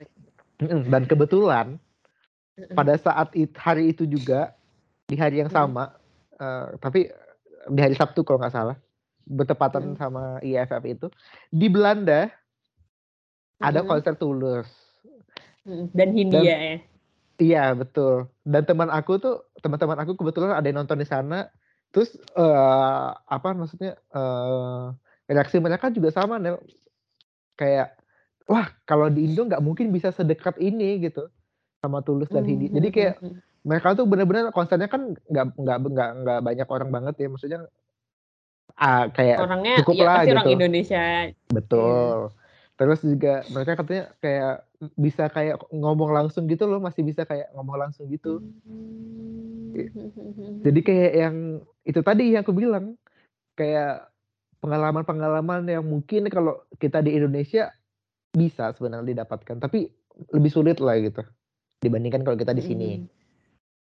Mm-mm, 0.56 0.88
Dan 0.88 1.04
kebetulan 1.04 1.66
pada 2.72 2.96
saat 2.96 3.32
it- 3.32 3.56
hari 3.56 3.92
itu 3.92 4.04
juga 4.04 4.52
di 5.04 5.16
hari 5.16 5.40
yang 5.40 5.48
Mm. 5.48 5.56
sama, 5.56 5.84
eh, 6.34 6.76
tapi 6.76 7.08
di 7.66 7.80
hari 7.80 7.92
Sabtu 7.92 8.20
kalau 8.20 8.36
nggak 8.36 8.52
salah, 8.52 8.76
bertepatan 9.24 9.92
Mm. 9.92 9.96
sama 9.96 10.36
IFF 10.40 10.84
itu 10.86 11.06
di 11.48 11.68
Belanda 11.68 12.28
ada 13.58 13.80
Mm-mm. 13.80 13.88
konser 13.90 14.16
Tulus. 14.16 14.68
Dan 15.92 16.12
Hindia 16.12 16.40
ya 16.40 16.58
Iya 17.36 17.72
betul. 17.72 18.28
Dan 18.42 18.64
teman 18.64 18.88
aku 18.88 19.16
tuh 19.16 19.48
teman-teman 19.56 19.96
aku 19.96 20.12
kebetulan 20.12 20.52
ada 20.52 20.64
yang 20.64 20.84
nonton 20.84 20.96
di 20.96 21.08
sana. 21.08 21.48
Terus 21.90 22.14
eh 22.16 23.08
apa 23.14 23.48
maksudnya 23.54 23.98
eh 24.14 24.84
reaksi 25.30 25.58
mereka 25.58 25.90
juga 25.90 26.14
sama 26.14 26.38
Nel. 26.38 26.58
Kayak 27.58 27.98
wah 28.46 28.66
kalau 28.86 29.10
di 29.10 29.26
Indo 29.26 29.46
nggak 29.46 29.62
mungkin 29.62 29.94
bisa 29.94 30.10
sedekat 30.10 30.58
ini 30.58 31.02
gitu 31.06 31.30
sama 31.82 32.02
Tulus 32.02 32.30
dan 32.30 32.46
Hindi. 32.46 32.70
Jadi 32.70 32.88
kayak 32.90 33.14
Mm-mm. 33.22 33.38
mereka 33.66 33.94
tuh 33.94 34.06
bener-bener 34.06 34.50
konsernya 34.54 34.88
kan 34.88 35.12
nggak 35.16 35.46
nggak 35.58 35.76
nggak 35.86 36.10
nggak 36.24 36.38
banyak 36.42 36.68
orang 36.68 36.90
banget 36.90 37.14
ya 37.20 37.28
maksudnya 37.28 37.60
ah 38.80 39.10
kayak 39.12 39.38
orangnya 39.44 39.74
cukup 39.84 39.94
ya 39.98 40.04
lah 40.06 40.14
pasti 40.16 40.30
orang 40.30 40.46
gitu. 40.46 40.56
Indonesia 40.56 41.04
betul. 41.52 42.18
Terus 42.80 43.00
juga 43.04 43.34
mereka 43.52 43.72
katanya 43.76 44.04
kayak 44.24 44.54
bisa 44.96 45.28
kayak 45.28 45.60
ngomong 45.68 46.10
langsung 46.12 46.48
gitu 46.48 46.64
loh, 46.64 46.80
masih 46.80 47.04
bisa 47.04 47.28
kayak 47.28 47.52
ngomong 47.52 47.76
langsung 47.76 48.08
gitu. 48.08 48.40
Mm. 48.64 50.00
Jadi 50.64 50.80
kayak 50.80 51.12
yang 51.14 51.36
itu 51.84 52.00
tadi 52.00 52.34
yang 52.34 52.42
aku 52.42 52.56
bilang 52.56 52.96
kayak 53.54 54.08
pengalaman-pengalaman 54.60 55.68
yang 55.68 55.84
mungkin 55.84 56.28
kalau 56.32 56.64
kita 56.80 57.04
di 57.04 57.16
Indonesia 57.16 57.72
bisa 58.32 58.72
sebenarnya 58.76 59.20
didapatkan, 59.20 59.56
tapi 59.60 59.92
lebih 60.32 60.50
sulit 60.52 60.80
lah 60.80 60.96
gitu 61.00 61.24
dibandingkan 61.80 62.24
kalau 62.24 62.36
kita 62.36 62.52
di 62.56 62.64
sini. 62.64 62.90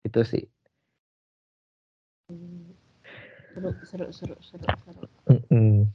Itu 0.02 0.22
sih. 0.22 0.46
seru 3.54 3.70
seru 3.86 4.06
seru 4.10 4.34
seru 4.42 4.66
seru 4.82 5.02
Mm-mm. 5.30 5.86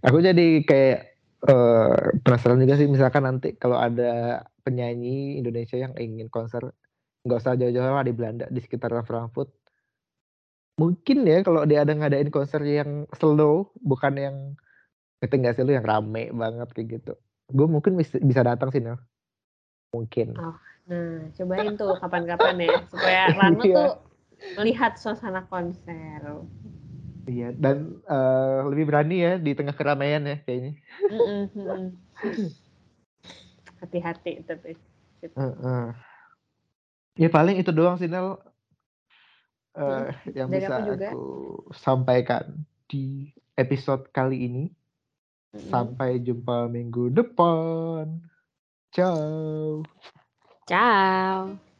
Aku 0.00 0.18
jadi 0.24 0.64
kayak 0.64 1.13
eh, 1.48 2.04
penasaran 2.24 2.60
juga 2.60 2.74
sih 2.80 2.88
misalkan 2.88 3.24
nanti 3.28 3.56
kalau 3.56 3.76
ada 3.76 4.44
penyanyi 4.64 5.38
Indonesia 5.38 5.76
yang 5.76 5.92
ingin 6.00 6.32
konser 6.32 6.72
nggak 7.24 7.40
usah 7.40 7.56
jauh-jauh 7.56 7.84
lah 7.88 8.04
di 8.04 8.12
Belanda 8.12 8.46
di 8.52 8.60
sekitar 8.60 8.92
Frankfurt. 9.04 9.48
Mungkin 10.76 11.24
ya 11.24 11.40
kalau 11.46 11.64
dia 11.64 11.86
ada 11.86 11.94
ngadain 11.94 12.28
konser 12.28 12.60
yang 12.66 13.06
slow 13.16 13.70
bukan 13.80 14.14
yang 14.18 14.36
ngerti 15.22 15.34
nggak 15.40 15.54
sih 15.56 15.64
lu 15.64 15.72
yang 15.72 15.86
rame 15.86 16.34
banget 16.34 16.68
kayak 16.74 16.88
gitu. 17.00 17.12
Gue 17.48 17.66
mungkin 17.70 17.96
bisa, 17.96 18.18
datang 18.44 18.68
sih 18.74 18.82
Nel. 18.82 19.00
Mungkin. 19.94 20.36
Nah 20.36 20.58
cobain 21.32 21.80
tuh 21.80 21.96
kapan-kapan 21.96 22.60
ya 22.60 22.76
supaya 22.92 23.32
Rano 23.32 23.64
Iya. 23.64 23.72
tuh 23.72 23.90
melihat 24.60 25.00
suasana 25.00 25.48
konser 25.48 26.20
iya 27.28 27.48
dan 27.54 28.00
eh, 28.04 28.58
lebih 28.68 28.84
berani 28.90 29.16
ya 29.20 29.32
di 29.40 29.52
tengah 29.56 29.74
keramaian 29.76 30.24
ya 30.24 30.36
kayaknya 30.44 30.72
hati-hati 33.80 34.44
tapi 34.44 34.76
Heeh. 35.32 35.86
Ya 37.16 37.28
paling 37.30 37.56
itu 37.56 37.70
doang 37.72 37.96
sih 37.96 38.10
Nel 38.10 38.36
eh, 39.78 40.12
yang 40.36 40.52
dari 40.52 40.66
bisa 40.66 40.74
aku 40.76 40.84
juga. 40.92 41.08
aku 41.08 41.24
sampaikan 41.72 42.44
di 42.90 43.32
episode 43.56 44.10
kali 44.12 44.50
ini. 44.50 44.64
Mm-mm. 45.54 45.70
Sampai 45.70 46.18
jumpa 46.20 46.66
minggu 46.68 47.14
depan. 47.14 48.18
Ciao. 48.90 49.82
ciao 50.66 51.73